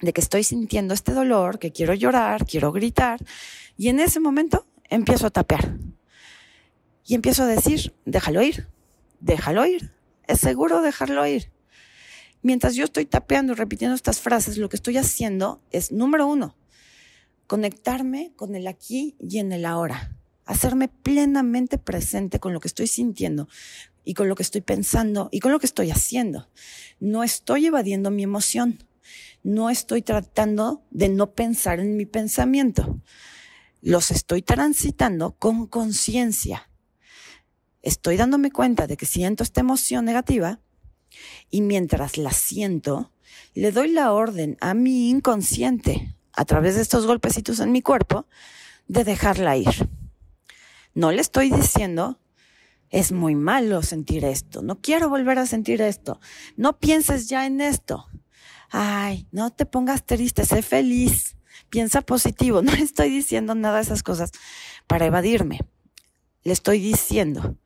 de 0.00 0.12
que 0.12 0.20
estoy 0.20 0.44
sintiendo 0.44 0.94
este 0.94 1.12
dolor, 1.12 1.58
que 1.58 1.72
quiero 1.72 1.94
llorar, 1.94 2.46
quiero 2.46 2.72
gritar, 2.72 3.20
y 3.76 3.88
en 3.88 4.00
ese 4.00 4.20
momento 4.20 4.66
empiezo 4.88 5.26
a 5.26 5.30
tapear. 5.30 5.76
Y 7.04 7.14
empiezo 7.14 7.44
a 7.44 7.46
decir, 7.46 7.94
déjalo 8.04 8.42
ir, 8.42 8.68
déjalo 9.20 9.64
ir, 9.66 9.92
es 10.28 10.38
seguro 10.38 10.80
dejarlo 10.80 11.26
ir. 11.26 11.50
Mientras 12.42 12.76
yo 12.76 12.84
estoy 12.84 13.04
tapeando 13.04 13.52
y 13.52 13.56
repitiendo 13.56 13.96
estas 13.96 14.20
frases, 14.20 14.58
lo 14.58 14.68
que 14.68 14.76
estoy 14.76 14.96
haciendo 14.96 15.60
es, 15.72 15.90
número 15.90 16.28
uno, 16.28 16.56
conectarme 17.48 18.32
con 18.36 18.54
el 18.54 18.68
aquí 18.68 19.16
y 19.18 19.38
en 19.38 19.50
el 19.50 19.66
ahora, 19.66 20.14
hacerme 20.44 20.86
plenamente 20.88 21.78
presente 21.78 22.38
con 22.38 22.52
lo 22.52 22.60
que 22.60 22.68
estoy 22.68 22.86
sintiendo, 22.86 23.48
y 24.08 24.14
con 24.14 24.26
lo 24.26 24.36
que 24.36 24.42
estoy 24.42 24.62
pensando 24.62 25.28
y 25.32 25.40
con 25.40 25.52
lo 25.52 25.60
que 25.60 25.66
estoy 25.66 25.90
haciendo. 25.90 26.48
No 26.98 27.24
estoy 27.24 27.66
evadiendo 27.66 28.10
mi 28.10 28.22
emoción. 28.22 28.82
No 29.42 29.68
estoy 29.68 30.00
tratando 30.00 30.82
de 30.90 31.10
no 31.10 31.34
pensar 31.34 31.78
en 31.78 31.94
mi 31.94 32.06
pensamiento. 32.06 33.02
Los 33.82 34.10
estoy 34.10 34.40
transitando 34.40 35.32
con 35.32 35.66
conciencia. 35.66 36.70
Estoy 37.82 38.16
dándome 38.16 38.50
cuenta 38.50 38.86
de 38.86 38.96
que 38.96 39.06
siento 39.06 39.42
esta 39.42 39.60
emoción 39.60 40.04
negativa 40.04 40.60
y 41.50 41.62
mientras 41.62 42.18
la 42.18 42.32
siento, 42.32 43.12
le 43.54 43.72
doy 43.72 43.90
la 43.90 44.12
orden 44.12 44.56
a 44.60 44.74
mi 44.74 45.10
inconsciente, 45.10 46.16
a 46.32 46.44
través 46.44 46.74
de 46.74 46.82
estos 46.82 47.06
golpecitos 47.06 47.60
en 47.60 47.72
mi 47.72 47.82
cuerpo, 47.82 48.26
de 48.86 49.04
dejarla 49.04 49.56
ir. 49.56 49.88
No 50.94 51.12
le 51.12 51.20
estoy 51.20 51.50
diciendo 51.50 52.18
es 52.90 53.12
muy 53.12 53.34
malo 53.34 53.82
sentir 53.82 54.24
esto, 54.24 54.62
no 54.62 54.80
quiero 54.80 55.10
volver 55.10 55.38
a 55.38 55.46
sentir 55.46 55.82
esto, 55.82 56.20
no 56.56 56.78
pienses 56.78 57.28
ya 57.28 57.46
en 57.46 57.60
esto. 57.60 58.06
Ay, 58.70 59.26
no 59.30 59.50
te 59.50 59.66
pongas 59.66 60.04
triste, 60.04 60.44
sé 60.44 60.62
feliz, 60.62 61.36
piensa 61.70 62.02
positivo. 62.02 62.62
No 62.62 62.72
le 62.72 62.82
estoy 62.82 63.10
diciendo 63.10 63.54
nada 63.54 63.76
de 63.76 63.82
esas 63.82 64.02
cosas 64.02 64.30
para 64.86 65.06
evadirme. 65.06 65.60
Le 66.44 66.52
estoy 66.52 66.80
diciendo, 66.80 67.56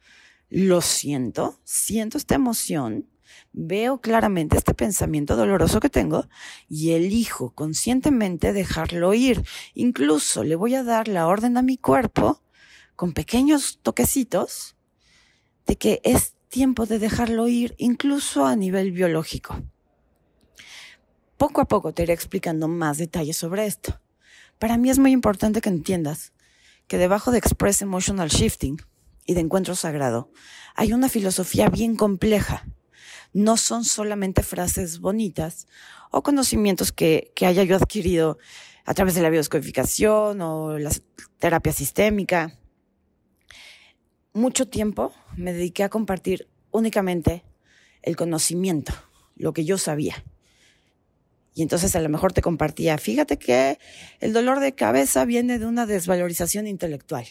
lo 0.53 0.83
siento, 0.83 1.59
siento 1.65 2.19
esta 2.19 2.35
emoción, 2.35 3.09
veo 3.55 4.03
claramente 4.03 4.59
este 4.59 4.75
pensamiento 4.75 5.35
doloroso 5.35 5.81
que 5.81 5.89
tengo 5.89 6.29
y 6.69 6.91
elijo 6.91 7.55
conscientemente 7.55 8.53
dejarlo 8.53 9.15
ir. 9.15 9.47
Incluso 9.73 10.45
le 10.45 10.55
voy 10.55 10.75
a 10.75 10.85
dar 10.85 11.09
la 11.09 11.27
orden 11.27 11.57
a 11.57 11.63
mi 11.63 11.79
cuerpo 11.79 12.43
con 12.97 13.15
pequeños 13.15 13.79
toquecitos 13.81 14.77
de 15.67 15.77
que 15.77 16.03
es 16.05 16.35
tiempo 16.51 16.85
de 16.85 16.99
dejarlo 16.99 17.49
ir, 17.49 17.75
incluso 17.79 18.45
a 18.45 18.55
nivel 18.55 18.93
biológico. 18.93 19.63
Poco 21.39 21.63
a 21.63 21.65
poco 21.65 21.95
te 21.95 22.03
iré 22.03 22.13
explicando 22.13 22.69
más 22.69 22.99
detalles 22.99 23.39
sobre 23.39 23.65
esto. 23.65 24.03
Para 24.59 24.77
mí 24.77 24.91
es 24.91 24.99
muy 24.99 25.13
importante 25.13 25.63
que 25.63 25.71
entiendas 25.71 26.35
que 26.89 26.99
debajo 26.99 27.31
de 27.31 27.39
Express 27.39 27.81
Emotional 27.81 28.29
Shifting 28.29 28.83
y 29.27 29.35
de 29.35 29.41
Encuentro 29.41 29.75
Sagrado 29.75 30.31
hay 30.75 30.93
una 30.93 31.09
filosofía 31.09 31.69
bien 31.69 31.97
compleja. 31.97 32.67
No 33.33 33.57
son 33.57 33.85
solamente 33.85 34.43
frases 34.43 35.01
bonitas 35.01 35.67
o 36.11 36.23
conocimientos 36.23 36.93
que, 36.93 37.33
que 37.35 37.47
haya 37.47 37.63
yo 37.63 37.77
adquirido 37.77 38.39
a 38.85 38.95
través 38.95 39.15
de 39.15 39.23
la 39.23 39.31
biodescodificación 39.31 40.41
o 40.41 40.79
la 40.79 40.91
terapia 41.39 41.73
sistémica 41.73 42.59
mucho 44.33 44.67
tiempo 44.67 45.13
me 45.37 45.53
dediqué 45.53 45.85
a 45.85 45.89
compartir 45.89 46.49
únicamente 46.71 47.45
el 48.03 48.17
conocimiento, 48.17 48.93
lo 49.37 49.53
que 49.53 49.65
yo 49.65 49.79
sabía. 49.79 50.25
Y 51.55 51.63
entonces 51.63 51.95
a 51.97 52.01
lo 52.01 52.09
mejor 52.09 52.33
te 52.33 52.41
compartía, 52.41 52.97
fíjate 52.97 53.39
que 53.39 53.79
el 54.21 54.33
dolor 54.33 54.61
de 54.61 54.75
cabeza 54.75 55.25
viene 55.27 55.59
de 55.59 55.67
una 55.67 55.85
desvalorización 55.85 56.67
intelectual. 56.67 57.27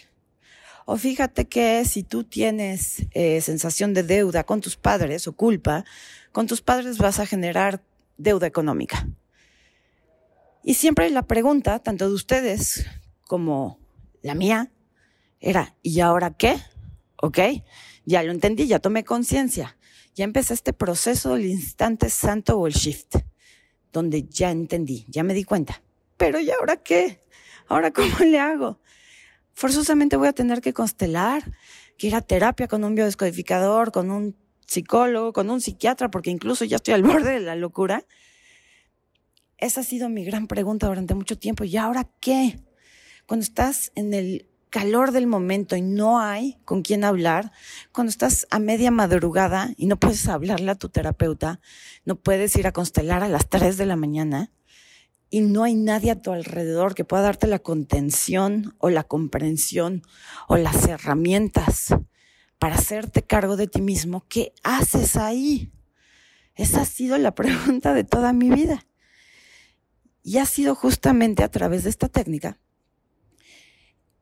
O 0.86 0.98
fíjate 0.98 1.48
que 1.48 1.86
si 1.86 2.04
tú 2.04 2.24
tienes 2.24 3.06
eh, 3.12 3.42
sensación 3.42 3.94
de 3.94 4.04
deuda 4.04 4.44
con 4.44 4.62
tus 4.62 4.76
padres 4.76 5.28
o 5.28 5.34
culpa, 5.34 5.86
con 6.32 6.48
tus 6.48 6.62
padres 6.62 6.98
vas 6.98 7.20
a 7.20 7.26
generar 7.26 7.84
deuda 8.18 8.48
económica. 8.48 9.08
Y 10.64 10.76
siempre 10.76 11.10
la 11.10 11.24
pregunta, 11.24 11.80
tanto 11.80 12.08
de 12.08 12.14
ustedes 12.14 12.86
como 13.28 13.80
la 14.22 14.36
mía, 14.36 14.72
era, 15.40 15.76
¿y 15.82 16.02
ahora 16.02 16.32
qué? 16.32 16.60
¿ok? 17.22 17.40
Ya 18.06 18.24
lo 18.24 18.32
entendí, 18.32 18.68
ya 18.68 18.80
tomé 18.80 19.06
conciencia. 19.06 19.78
Ya 20.14 20.26
empecé 20.26 20.54
este 20.54 20.74
proceso 20.74 21.36
del 21.36 21.46
instante 21.46 22.10
santo 22.10 22.58
o 22.58 22.68
el 22.68 22.74
shift, 22.74 23.16
donde 23.94 24.24
ya 24.24 24.52
entendí, 24.52 25.06
ya 25.08 25.24
me 25.24 25.34
di 25.34 25.46
cuenta. 25.46 25.82
Pero 26.18 26.40
¿y 26.40 26.52
ahora 26.52 26.78
qué? 26.78 27.24
¿Ahora 27.68 27.92
cómo 27.92 28.20
le 28.20 28.40
hago? 28.40 28.80
Forzosamente 29.54 30.18
voy 30.18 30.28
a 30.28 30.34
tener 30.34 30.62
que 30.62 30.74
constelar, 30.74 31.44
que 31.98 32.08
ir 32.08 32.16
a 32.16 32.22
terapia 32.22 32.68
con 32.68 32.84
un 32.84 32.96
biodescodificador, 32.96 33.92
con 33.92 34.12
un 34.12 34.36
psicólogo, 34.66 35.34
con 35.34 35.50
un 35.50 35.62
psiquiatra, 35.62 36.10
porque 36.10 36.30
incluso 36.30 36.66
ya 36.66 36.78
estoy 36.78 36.94
al 36.94 37.04
borde 37.04 37.32
de 37.32 37.40
la 37.40 37.56
locura. 37.56 38.06
Esa 39.58 39.82
ha 39.82 39.84
sido 39.84 40.10
mi 40.10 40.24
gran 40.24 40.48
pregunta 40.48 40.88
durante 40.88 41.14
mucho 41.14 41.38
tiempo. 41.38 41.64
¿Y 41.64 41.78
ahora 41.78 42.10
qué? 42.20 42.60
Cuando 43.28 43.44
estás 43.44 43.92
en 43.96 44.14
el 44.14 44.48
calor 44.72 45.12
del 45.12 45.28
momento 45.28 45.76
y 45.76 45.82
no 45.82 46.20
hay 46.20 46.58
con 46.66 46.82
quién 46.82 47.04
hablar, 47.04 47.52
cuando 47.92 48.10
estás 48.10 48.48
a 48.50 48.58
media 48.58 48.90
madrugada 48.90 49.72
y 49.78 49.86
no 49.86 49.98
puedes 49.98 50.28
hablarle 50.28 50.72
a 50.72 50.76
tu 50.76 50.90
terapeuta, 50.90 51.60
no 52.06 52.16
puedes 52.16 52.56
ir 52.56 52.66
a 52.66 52.72
constelar 52.72 53.22
a 53.22 53.30
las 53.30 53.48
3 53.50 53.78
de 53.78 53.86
la 53.86 53.98
mañana 53.98 54.52
y 55.32 55.40
no 55.40 55.64
hay 55.64 55.76
nadie 55.76 56.12
a 56.12 56.22
tu 56.22 56.34
alrededor 56.34 56.94
que 56.94 57.06
pueda 57.06 57.24
darte 57.24 57.48
la 57.48 57.60
contención 57.60 58.76
o 58.80 58.90
la 58.90 59.06
comprensión 59.06 60.04
o 60.50 60.58
las 60.58 60.86
herramientas 60.88 61.96
para 62.60 62.76
hacerte 62.76 63.24
cargo 63.24 63.56
de 63.56 63.68
ti 63.68 63.82
mismo, 63.82 64.26
¿qué 64.28 64.54
haces 64.62 65.16
ahí? 65.16 65.72
Esa 66.54 66.82
ha 66.82 66.86
sido 66.86 67.18
la 67.18 67.34
pregunta 67.36 67.94
de 67.94 68.04
toda 68.04 68.34
mi 68.34 68.50
vida. 68.50 68.86
Y 70.22 70.38
ha 70.38 70.46
sido 70.46 70.76
justamente 70.76 71.44
a 71.44 71.50
través 71.50 71.86
de 71.86 71.90
esta 71.90 72.10
técnica 72.10 72.60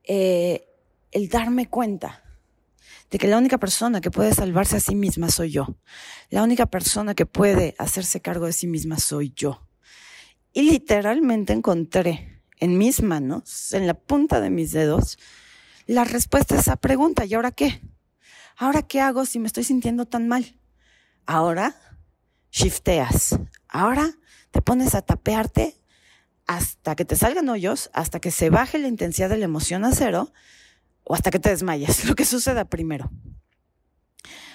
eh, 0.04 0.70
el 1.12 1.28
darme 1.28 1.68
cuenta 1.68 2.24
de 3.10 3.18
que 3.18 3.28
la 3.28 3.40
única 3.40 3.58
persona 3.58 4.00
que 4.00 4.12
puede 4.12 4.34
salvarse 4.34 4.78
a 4.78 4.80
sí 4.80 4.94
misma 4.96 5.30
soy 5.30 5.50
yo. 5.50 5.76
La 6.30 6.44
única 6.44 6.68
persona 6.68 7.16
que 7.16 7.26
puede 7.26 7.76
hacerse 7.80 8.22
cargo 8.22 8.46
de 8.46 8.54
sí 8.54 8.68
misma 8.68 9.00
soy 9.00 9.34
yo. 9.36 9.69
Y 10.54 10.64
literalmente 10.64 11.54
encontré 11.54 12.42
en 12.58 12.78
mis 12.78 13.02
manos, 13.02 13.74
en 13.74 13.88
la 13.88 13.94
punta 13.94 14.42
de 14.42 14.50
mis 14.50 14.72
dedos, 14.72 15.18
la 15.86 16.04
respuesta 16.04 16.56
a 16.56 16.60
esa 16.60 16.76
pregunta. 16.76 17.26
¿Y 17.26 17.34
ahora 17.34 17.52
qué? 17.52 17.82
¿Ahora 18.58 18.82
qué 18.82 19.00
hago 19.00 19.26
si 19.26 19.40
me 19.40 19.48
estoy 19.48 19.64
sintiendo 19.64 20.06
tan 20.06 20.28
mal? 20.28 20.58
Ahora 21.26 21.76
shifteas. 22.52 23.40
Ahora 23.68 24.18
te 24.52 24.62
pones 24.62 24.96
a 24.96 25.02
tapearte 25.02 25.80
hasta 26.48 26.96
que 26.96 27.06
te 27.06 27.16
salgan 27.16 27.48
hoyos, 27.50 27.92
hasta 27.94 28.20
que 28.20 28.32
se 28.32 28.50
baje 28.50 28.80
la 28.80 28.88
intensidad 28.88 29.30
de 29.30 29.38
la 29.38 29.46
emoción 29.46 29.86
a 29.86 29.92
cero 29.92 30.34
o 31.04 31.14
hasta 31.14 31.32
que 31.32 31.40
te 31.40 31.50
desmayes, 31.50 32.06
lo 32.10 32.16
que 32.16 32.26
suceda 32.26 32.66
primero. 32.66 33.12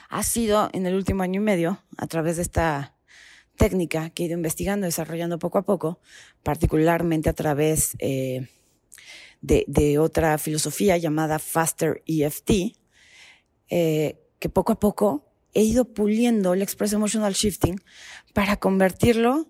Ha 0.09 0.23
sido 0.23 0.71
en 0.73 0.87
el 0.87 0.95
último 0.95 1.23
año 1.23 1.41
y 1.41 1.45
medio, 1.45 1.83
a 1.97 2.07
través 2.07 2.37
de 2.37 2.43
esta 2.43 2.95
técnica 3.57 4.11
que 4.11 4.23
he 4.23 4.27
ido 4.27 4.37
investigando, 4.37 4.87
desarrollando 4.87 5.39
poco 5.39 5.59
a 5.59 5.63
poco, 5.63 6.01
particularmente 6.43 7.29
a 7.29 7.33
través 7.33 7.97
eh, 7.99 8.49
de, 9.41 9.99
otra 9.99 10.39
filosofía 10.39 10.97
llamada 10.97 11.39
Faster 11.39 12.03
EFT, 12.07 12.77
eh, 13.69 14.19
que 14.39 14.49
poco 14.49 14.73
a 14.73 14.81
poco 14.81 15.31
he 15.53 15.63
ido 15.63 15.85
puliendo 15.95 16.55
el 16.55 16.63
Express 16.63 16.93
Emotional 16.93 17.33
Shifting 17.33 17.81
para 18.33 18.57
convertirlo 18.57 19.47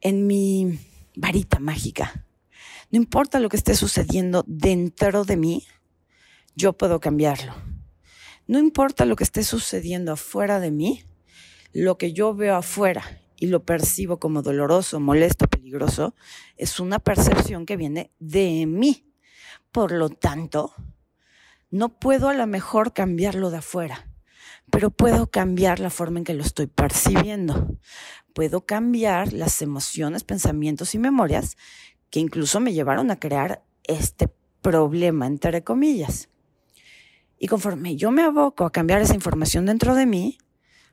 en 0.00 0.26
mi 0.26 0.78
varita 1.16 1.58
mágica. 1.58 2.26
No 2.90 2.98
importa 2.98 3.40
lo 3.40 3.48
que 3.48 3.56
esté 3.56 3.74
sucediendo 3.74 4.44
dentro 4.46 5.24
de 5.24 5.36
mí, 5.36 5.66
yo 6.56 6.72
puedo 6.72 7.00
cambiarlo. 7.00 7.54
No 8.46 8.58
importa 8.58 9.04
lo 9.04 9.16
que 9.16 9.24
esté 9.24 9.44
sucediendo 9.44 10.12
afuera 10.12 10.58
de 10.58 10.72
mí, 10.72 11.04
lo 11.72 11.98
que 11.98 12.12
yo 12.12 12.34
veo 12.34 12.56
afuera 12.56 13.02
y 13.36 13.46
lo 13.46 13.64
percibo 13.64 14.18
como 14.18 14.42
doloroso, 14.42 15.00
molesto, 15.00 15.46
peligroso, 15.46 16.14
es 16.56 16.80
una 16.80 16.98
percepción 16.98 17.66
que 17.66 17.76
viene 17.76 18.10
de 18.18 18.66
mí. 18.66 19.06
Por 19.72 19.92
lo 19.92 20.08
tanto, 20.10 20.74
no 21.70 21.98
puedo 21.98 22.28
a 22.28 22.34
lo 22.34 22.46
mejor 22.46 22.92
cambiarlo 22.92 23.50
de 23.50 23.58
afuera, 23.58 24.08
pero 24.70 24.90
puedo 24.90 25.30
cambiar 25.30 25.80
la 25.80 25.90
forma 25.90 26.18
en 26.18 26.24
que 26.24 26.34
lo 26.34 26.42
estoy 26.42 26.66
percibiendo 26.66 27.78
puedo 28.32 28.64
cambiar 28.64 29.32
las 29.32 29.60
emociones, 29.62 30.24
pensamientos 30.24 30.94
y 30.94 30.98
memorias 30.98 31.56
que 32.10 32.20
incluso 32.20 32.60
me 32.60 32.72
llevaron 32.72 33.10
a 33.10 33.18
crear 33.18 33.62
este 33.84 34.28
problema, 34.62 35.26
entre 35.26 35.62
comillas. 35.62 36.28
Y 37.38 37.46
conforme 37.46 37.96
yo 37.96 38.10
me 38.10 38.22
aboco 38.22 38.64
a 38.64 38.72
cambiar 38.72 39.00
esa 39.00 39.14
información 39.14 39.66
dentro 39.66 39.94
de 39.94 40.06
mí, 40.06 40.38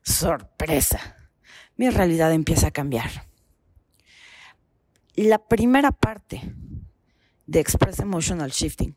sorpresa, 0.08 1.17
mi 1.76 1.89
realidad 1.89 2.32
empieza 2.32 2.67
a 2.67 2.72
cambiar. 2.72 3.28
La 5.15 5.38
primera 5.38 5.91
parte 5.91 6.41
de 7.46 7.60
Express 7.60 8.00
Emotional 8.00 8.52
Shifting, 8.52 8.96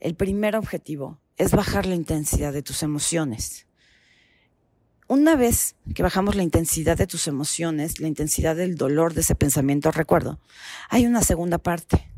el 0.00 0.14
primer 0.14 0.56
objetivo 0.56 1.20
es 1.36 1.52
bajar 1.52 1.84
la 1.84 1.94
intensidad 1.94 2.52
de 2.52 2.62
tus 2.62 2.82
emociones. 2.82 3.66
Una 5.06 5.36
vez 5.36 5.76
que 5.94 6.02
bajamos 6.02 6.34
la 6.34 6.42
intensidad 6.42 6.96
de 6.96 7.06
tus 7.06 7.28
emociones, 7.28 8.00
la 8.00 8.08
intensidad 8.08 8.56
del 8.56 8.76
dolor 8.76 9.12
de 9.12 9.20
ese 9.20 9.34
pensamiento 9.34 9.90
recuerdo, 9.90 10.40
hay 10.88 11.06
una 11.06 11.22
segunda 11.22 11.58
parte. 11.58 12.10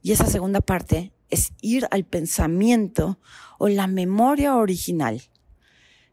Y 0.00 0.12
esa 0.12 0.26
segunda 0.26 0.60
parte 0.60 1.12
es 1.28 1.52
ir 1.60 1.86
al 1.90 2.04
pensamiento 2.04 3.18
o 3.58 3.68
la 3.68 3.86
memoria 3.86 4.56
original 4.56 5.22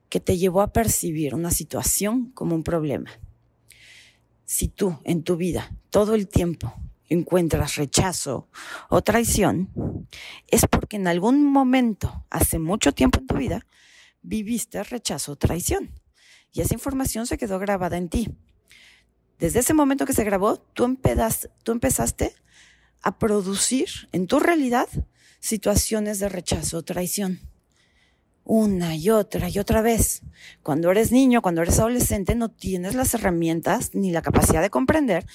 que 0.09 0.19
te 0.19 0.37
llevó 0.37 0.61
a 0.61 0.73
percibir 0.73 1.35
una 1.35 1.51
situación 1.51 2.31
como 2.31 2.55
un 2.55 2.63
problema. 2.63 3.11
Si 4.45 4.67
tú 4.67 4.97
en 5.03 5.23
tu 5.23 5.35
vida 5.35 5.75
todo 5.89 6.15
el 6.15 6.27
tiempo 6.27 6.73
encuentras 7.09 7.75
rechazo 7.75 8.49
o 8.89 9.01
traición, 9.01 10.07
es 10.47 10.65
porque 10.69 10.97
en 10.97 11.07
algún 11.07 11.43
momento, 11.43 12.25
hace 12.29 12.59
mucho 12.59 12.91
tiempo 12.91 13.19
en 13.19 13.27
tu 13.27 13.35
vida, 13.35 13.65
viviste 14.21 14.83
rechazo 14.83 15.33
o 15.33 15.35
traición. 15.35 15.91
Y 16.53 16.61
esa 16.61 16.73
información 16.73 17.27
se 17.27 17.37
quedó 17.37 17.59
grabada 17.59 17.97
en 17.97 18.09
ti. 18.09 18.29
Desde 19.39 19.59
ese 19.59 19.73
momento 19.73 20.05
que 20.05 20.13
se 20.13 20.23
grabó, 20.23 20.57
tú, 20.57 20.97
tú 21.63 21.71
empezaste 21.71 22.33
a 23.01 23.19
producir 23.19 23.87
en 24.11 24.27
tu 24.27 24.39
realidad 24.39 24.87
situaciones 25.39 26.19
de 26.19 26.29
rechazo 26.29 26.79
o 26.79 26.83
traición. 26.83 27.39
Una 28.47 28.95
y 28.95 29.09
otra 29.09 29.49
y 29.49 29.59
otra 29.59 29.81
vez. 29.81 30.21
Cuando 30.63 30.89
eres 30.89 31.11
niño, 31.11 31.41
cuando 31.41 31.61
eres 31.61 31.79
adolescente, 31.79 32.33
no 32.33 32.49
tienes 32.49 32.95
las 32.95 33.13
herramientas 33.13 33.91
ni 33.93 34.11
la 34.11 34.21
capacidad 34.21 34.61
de 34.61 34.69
comprender 34.69 35.25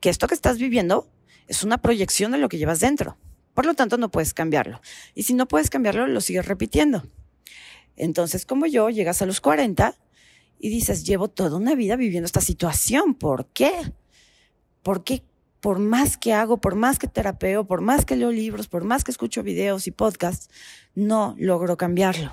que 0.00 0.08
esto 0.08 0.26
que 0.26 0.34
estás 0.34 0.58
viviendo 0.58 1.08
es 1.46 1.62
una 1.62 1.82
proyección 1.82 2.32
de 2.32 2.38
lo 2.38 2.48
que 2.48 2.56
llevas 2.56 2.80
dentro. 2.80 3.18
Por 3.52 3.66
lo 3.66 3.74
tanto, 3.74 3.98
no 3.98 4.10
puedes 4.10 4.32
cambiarlo. 4.32 4.80
Y 5.14 5.24
si 5.24 5.34
no 5.34 5.46
puedes 5.46 5.68
cambiarlo, 5.68 6.06
lo 6.06 6.22
sigues 6.22 6.46
repitiendo. 6.46 7.02
Entonces, 7.96 8.46
como 8.46 8.64
yo, 8.64 8.88
llegas 8.88 9.20
a 9.20 9.26
los 9.26 9.42
40 9.42 9.94
y 10.58 10.70
dices, 10.70 11.04
llevo 11.04 11.28
toda 11.28 11.58
una 11.58 11.74
vida 11.74 11.96
viviendo 11.96 12.24
esta 12.24 12.40
situación. 12.40 13.14
¿Por 13.14 13.46
qué? 13.48 13.72
¿Por 14.82 15.04
qué? 15.04 15.22
Por 15.62 15.78
más 15.78 16.16
que 16.16 16.32
hago, 16.32 16.60
por 16.60 16.74
más 16.74 16.98
que 16.98 17.06
terapeo, 17.06 17.68
por 17.68 17.82
más 17.82 18.04
que 18.04 18.16
leo 18.16 18.32
libros, 18.32 18.66
por 18.66 18.82
más 18.82 19.04
que 19.04 19.12
escucho 19.12 19.44
videos 19.44 19.86
y 19.86 19.92
podcasts, 19.92 20.50
no 20.96 21.36
logro 21.38 21.76
cambiarlo. 21.76 22.32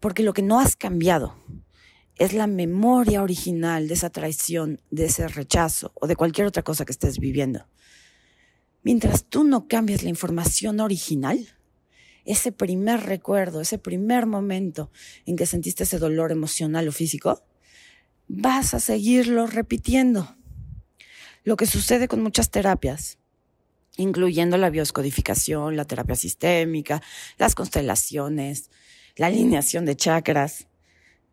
Porque 0.00 0.22
lo 0.22 0.32
que 0.32 0.40
no 0.40 0.60
has 0.60 0.76
cambiado 0.76 1.36
es 2.16 2.32
la 2.32 2.46
memoria 2.46 3.22
original 3.22 3.86
de 3.86 3.92
esa 3.92 4.08
traición, 4.08 4.80
de 4.90 5.04
ese 5.04 5.28
rechazo 5.28 5.92
o 5.94 6.06
de 6.06 6.16
cualquier 6.16 6.46
otra 6.46 6.62
cosa 6.62 6.86
que 6.86 6.92
estés 6.92 7.18
viviendo. 7.18 7.68
Mientras 8.82 9.26
tú 9.26 9.44
no 9.44 9.68
cambias 9.68 10.02
la 10.02 10.08
información 10.08 10.80
original, 10.80 11.46
ese 12.24 12.50
primer 12.50 13.00
recuerdo, 13.00 13.60
ese 13.60 13.76
primer 13.76 14.24
momento 14.24 14.90
en 15.26 15.36
que 15.36 15.44
sentiste 15.44 15.82
ese 15.82 15.98
dolor 15.98 16.32
emocional 16.32 16.88
o 16.88 16.92
físico, 16.92 17.44
vas 18.26 18.72
a 18.72 18.80
seguirlo 18.80 19.46
repitiendo. 19.46 20.34
Lo 21.44 21.56
que 21.56 21.66
sucede 21.66 22.08
con 22.08 22.22
muchas 22.22 22.50
terapias, 22.50 23.18
incluyendo 23.96 24.56
la 24.56 24.70
bioscodificación, 24.70 25.76
la 25.76 25.84
terapia 25.84 26.16
sistémica, 26.16 27.02
las 27.38 27.54
constelaciones, 27.54 28.70
la 29.16 29.28
alineación 29.28 29.84
de 29.84 29.94
chakras, 29.94 30.66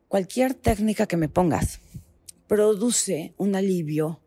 cualquier 0.08 0.54
técnica 0.54 1.08
que 1.08 1.18
me 1.18 1.30
pongas, 1.30 1.80
produce 2.48 3.34
un 3.38 3.56
alivio 3.56 4.22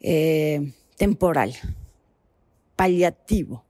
eh, 0.00 0.72
temporal, 0.96 1.54
paliativo 2.76 3.64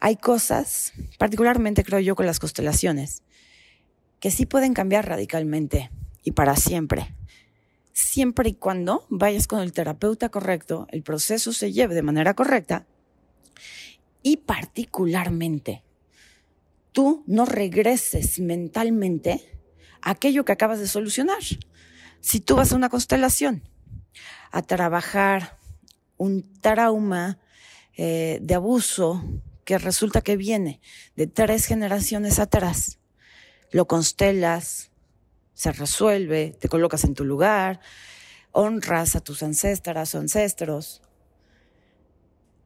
hay 0.00 0.16
cosas, 0.16 0.92
particularmente 1.18 1.82
creo 1.82 1.98
yo 2.00 2.14
con 2.14 2.26
las 2.26 2.38
constelaciones, 2.38 3.22
que 4.20 4.30
sí 4.30 4.46
pueden 4.46 4.74
cambiar 4.74 5.08
radicalmente 5.08 5.90
y 6.22 6.32
para 6.32 6.54
siempre. 6.56 7.14
Siempre 8.00 8.50
y 8.50 8.54
cuando 8.54 9.08
vayas 9.10 9.48
con 9.48 9.58
el 9.58 9.72
terapeuta 9.72 10.28
correcto, 10.28 10.86
el 10.92 11.02
proceso 11.02 11.52
se 11.52 11.72
lleve 11.72 11.96
de 11.96 12.02
manera 12.02 12.32
correcta 12.34 12.86
y 14.22 14.36
particularmente 14.36 15.82
tú 16.92 17.24
no 17.26 17.44
regreses 17.44 18.38
mentalmente 18.38 19.42
a 20.00 20.10
aquello 20.10 20.44
que 20.44 20.52
acabas 20.52 20.78
de 20.78 20.86
solucionar. 20.86 21.42
Si 22.20 22.38
tú 22.38 22.54
vas 22.54 22.72
a 22.72 22.76
una 22.76 22.88
constelación 22.88 23.64
a 24.52 24.62
trabajar 24.62 25.58
un 26.18 26.44
trauma 26.60 27.40
eh, 27.96 28.38
de 28.40 28.54
abuso 28.54 29.24
que 29.64 29.76
resulta 29.76 30.20
que 30.20 30.36
viene 30.36 30.80
de 31.16 31.26
tres 31.26 31.64
generaciones 31.64 32.38
atrás. 32.38 33.00
Lo 33.72 33.88
constelas, 33.88 34.92
se 35.58 35.72
resuelve, 35.72 36.54
te 36.60 36.68
colocas 36.68 37.02
en 37.02 37.14
tu 37.14 37.24
lugar, 37.24 37.80
honras 38.52 39.16
a 39.16 39.20
tus 39.20 39.42
ancestras 39.42 40.14
o 40.14 40.18
ancestros. 40.20 41.02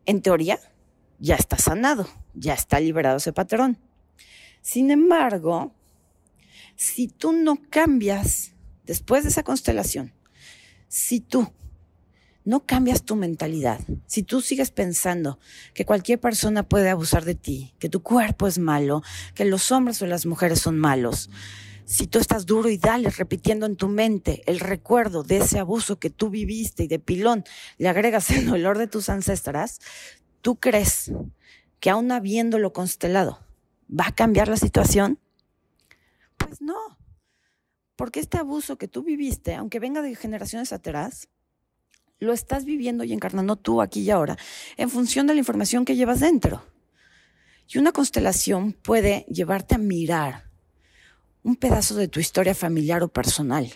En 0.05 0.21
teoría, 0.21 0.61
ya 1.19 1.37
está 1.37 1.57
sanado, 1.57 2.07
ya 2.35 2.53
está 2.53 2.81
liberado 2.81 3.17
ese 3.17 3.33
patrón. 3.33 3.79
Sin 4.61 4.91
embargo, 4.91 5.75
si 6.77 7.09
tú 7.09 7.33
no 7.33 7.63
cambias 7.71 8.53
después 8.85 9.23
de 9.23 9.31
esa 9.31 9.43
constelación, 9.43 10.13
si 10.87 11.21
tú 11.21 11.51
no 12.45 12.67
cambias 12.67 13.05
tu 13.05 13.17
mentalidad, 13.17 13.81
si 14.07 14.23
tú 14.23 14.43
sigues 14.43 14.71
pensando 14.71 15.39
que 15.73 15.87
cualquier 15.87 16.21
persona 16.21 16.63
puede 16.63 16.91
abusar 16.91 17.25
de 17.25 17.37
ti, 17.37 17.73
que 17.79 17.89
tu 17.89 18.03
cuerpo 18.03 18.47
es 18.47 18.59
malo, 18.59 19.03
que 19.35 19.47
los 19.47 19.73
hombres 19.73 20.03
o 20.03 20.07
las 20.07 20.27
mujeres 20.27 20.61
son 20.61 20.79
malos, 20.79 21.31
si 21.85 22.07
tú 22.07 22.18
estás 22.18 22.47
duro 22.47 22.68
y 22.68 22.79
dale 22.79 23.11
repitiendo 23.11 23.66
en 23.66 23.77
tu 23.77 23.88
mente 23.88 24.42
el 24.47 24.61
recuerdo 24.61 25.23
de 25.23 25.38
ese 25.38 25.59
abuso 25.59 25.99
que 25.99 26.11
tú 26.11 26.31
viviste 26.31 26.85
y 26.85 26.88
de 26.88 26.99
pilón 26.99 27.45
le 27.79 27.88
agregas 27.88 28.31
el 28.31 28.47
dolor 28.47 28.79
de 28.79 28.87
tus 28.87 29.09
ancestras, 29.09 29.81
tú 30.40 30.57
crees 30.57 31.12
que 31.81 31.90
aún 31.90 32.12
habiéndolo 32.12 32.73
constelado 32.73 33.40
va 33.88 34.07
a 34.09 34.14
cambiar 34.14 34.49
la 34.49 34.57
situación? 34.57 35.18
Pues 36.37 36.61
no, 36.61 36.99
porque 37.97 38.21
este 38.21 38.38
abuso 38.38 38.79
que 38.79 38.88
tú 38.88 39.03
viviste, 39.03 39.55
aunque 39.55 39.81
venga 39.81 40.03
de 40.03 40.14
generaciones 40.14 40.73
atrás, 40.73 41.29
lo 42.18 42.33
estás 42.33 42.64
viviendo 42.64 43.05
y 43.05 43.12
encarnando 43.12 43.57
tú 43.57 43.83
aquí 43.83 44.01
y 44.03 44.11
ahora 44.11 44.37
en 44.77 44.90
función 44.90 45.27
de 45.27 45.35
la 45.35 45.40
información 45.40 45.85
que 45.85 45.97
llevas 45.97 46.21
dentro. 46.21 46.64
Y 47.68 47.79
una 47.79 47.92
constelación 47.92 48.73
puede 48.73 49.27
llevarte 49.29 49.75
a 49.75 49.79
mirar 49.79 50.52
un 51.43 51.57
pedazo 51.57 51.95
de 51.95 52.09
tu 52.09 52.21
historia 52.21 52.55
familiar 52.55 53.03
o 53.03 53.09
personal. 53.09 53.73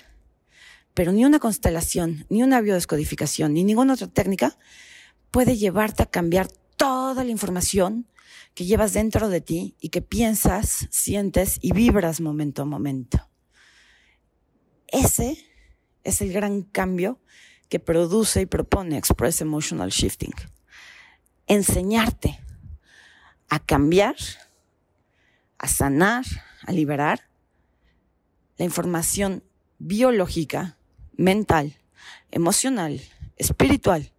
Pero 0.95 1.13
ni 1.13 1.25
una 1.25 1.39
constelación, 1.39 2.27
ni 2.31 2.43
una 2.43 2.61
biodescodificación, 2.61 3.53
ni 3.53 3.65
ninguna 3.65 3.95
otra 3.95 4.07
técnica 4.07 4.57
puede 5.31 5.57
llevarte 5.57 6.03
a 6.03 6.11
cambiar 6.11 6.49
toda 6.77 7.25
la 7.25 7.31
información 7.31 8.07
que 8.55 8.65
llevas 8.65 8.95
dentro 8.95 9.29
de 9.29 9.41
ti 9.41 9.77
y 9.81 9.91
que 9.91 10.01
piensas, 10.01 10.87
sientes 10.91 11.59
y 11.61 11.73
vibras 11.73 12.21
momento 12.21 12.63
a 12.63 12.65
momento. 12.65 13.29
Ese 14.89 15.37
es 16.05 16.21
el 16.23 16.33
gran 16.33 16.63
cambio 16.63 17.21
que 17.69 17.81
produce 17.81 18.43
y 18.43 18.47
propone 18.47 18.97
Express 18.97 19.41
Emotional 19.41 19.91
Shifting. 19.91 20.33
Enseñarte 21.47 22.41
a 23.49 23.59
cambiar, 23.59 24.17
a 25.59 25.69
sanar, 25.69 26.25
a 26.63 26.73
liberar 26.73 27.29
la 28.57 28.65
información 28.65 29.43
biológica, 29.79 30.79
mental, 31.17 31.77
emocional, 32.31 33.01
espiritual 33.37 34.13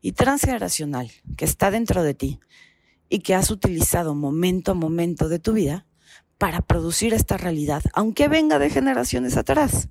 y 0.00 0.12
transgeneracional 0.12 1.10
que 1.36 1.44
está 1.44 1.70
dentro 1.70 2.02
de 2.02 2.14
ti 2.14 2.40
y 3.08 3.20
que 3.20 3.34
has 3.34 3.50
utilizado 3.50 4.14
momento 4.14 4.72
a 4.72 4.74
momento 4.74 5.28
de 5.28 5.38
tu 5.38 5.52
vida 5.52 5.86
para 6.38 6.60
producir 6.60 7.14
esta 7.14 7.36
realidad, 7.36 7.82
aunque 7.94 8.28
venga 8.28 8.58
de 8.58 8.70
generaciones 8.70 9.36
atrás. 9.36 9.88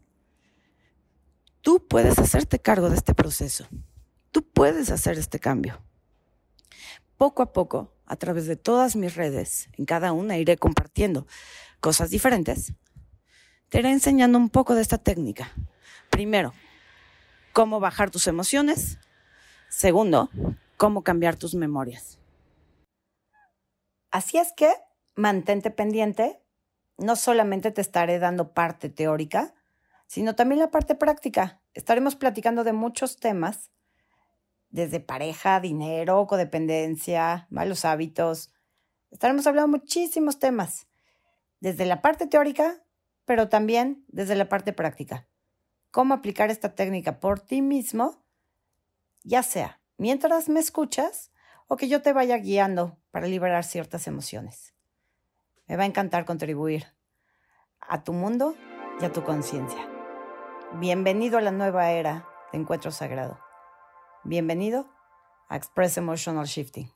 Tú 1.62 1.88
puedes 1.88 2.20
hacerte 2.20 2.60
cargo 2.60 2.90
de 2.90 2.98
este 2.98 3.16
proceso. 3.16 3.68
Tú 4.32 4.44
puedes 4.44 4.90
hacer 4.92 5.18
este 5.18 5.40
cambio. 5.40 5.82
Poco 7.18 7.42
a 7.42 7.54
poco, 7.54 7.96
a 8.06 8.18
través 8.18 8.48
de 8.48 8.58
todas 8.58 8.98
mis 8.98 9.16
redes, 9.16 9.70
en 9.78 9.86
cada 9.86 10.12
una 10.12 10.38
iré 10.38 10.58
compartiendo 10.58 11.26
cosas 11.80 12.10
diferentes. 12.10 12.74
Te 13.74 13.80
iré 13.80 13.90
enseñando 13.90 14.38
un 14.38 14.50
poco 14.50 14.76
de 14.76 14.84
esta 14.84 15.00
técnica. 15.00 15.52
Primero, 16.12 16.54
cómo 17.54 17.80
bajar 17.80 18.12
tus 18.12 18.28
emociones. 18.28 19.00
Segundo, 19.68 20.30
cómo 20.78 21.04
cambiar 21.04 21.38
tus 21.38 21.56
memorias. 21.56 22.20
Así 24.12 24.38
es 24.38 24.54
que 24.56 24.72
mantente 25.16 25.72
pendiente. 25.72 26.40
No 27.00 27.16
solamente 27.16 27.72
te 27.72 27.82
estaré 27.82 28.20
dando 28.20 28.54
parte 28.54 28.90
teórica, 28.90 29.56
sino 30.06 30.36
también 30.36 30.60
la 30.60 30.70
parte 30.70 30.94
práctica. 30.94 31.60
Estaremos 31.74 32.16
platicando 32.16 32.64
de 32.64 32.74
muchos 32.74 33.18
temas, 33.18 33.72
desde 34.70 35.00
pareja, 35.00 35.60
dinero, 35.60 36.28
codependencia, 36.28 37.48
malos 37.50 37.86
hábitos. 37.86 38.54
Estaremos 39.10 39.48
hablando 39.48 39.80
muchísimos 39.80 40.38
temas, 40.38 40.86
desde 41.60 41.88
la 41.88 42.04
parte 42.04 42.28
teórica, 42.28 42.84
pero 43.26 43.50
también 43.50 44.06
desde 44.08 44.36
la 44.36 44.50
parte 44.50 44.74
práctica. 44.74 45.28
Cómo 45.92 46.14
aplicar 46.14 46.50
esta 46.50 46.76
técnica 46.76 47.20
por 47.20 47.40
ti 47.40 47.62
mismo, 47.62 48.24
ya 49.24 49.44
sea 49.44 49.80
mientras 49.98 50.50
me 50.50 50.60
escuchas 50.60 51.32
o 51.68 51.78
que 51.78 51.88
yo 51.88 52.02
te 52.02 52.14
vaya 52.14 52.38
guiando 52.38 52.98
para 53.12 53.28
liberar 53.28 53.64
ciertas 53.64 54.08
emociones. 54.08 54.74
Me 55.68 55.78
va 55.78 55.84
a 55.84 55.88
encantar 55.88 56.26
contribuir 56.26 56.88
a 57.80 58.04
tu 58.04 58.14
mundo 58.14 58.56
y 59.00 59.06
a 59.06 59.12
tu 59.12 59.24
conciencia. 59.24 59.90
Bienvenido 60.74 61.38
a 61.38 61.42
la 61.42 61.52
nueva 61.52 61.92
era 61.92 62.28
de 62.52 62.60
encuentro 62.60 62.92
sagrado. 62.92 63.40
Bienvenido 64.24 64.90
a 65.48 65.56
Express 65.56 65.98
Emotional 65.98 66.46
Shifting. 66.46 66.92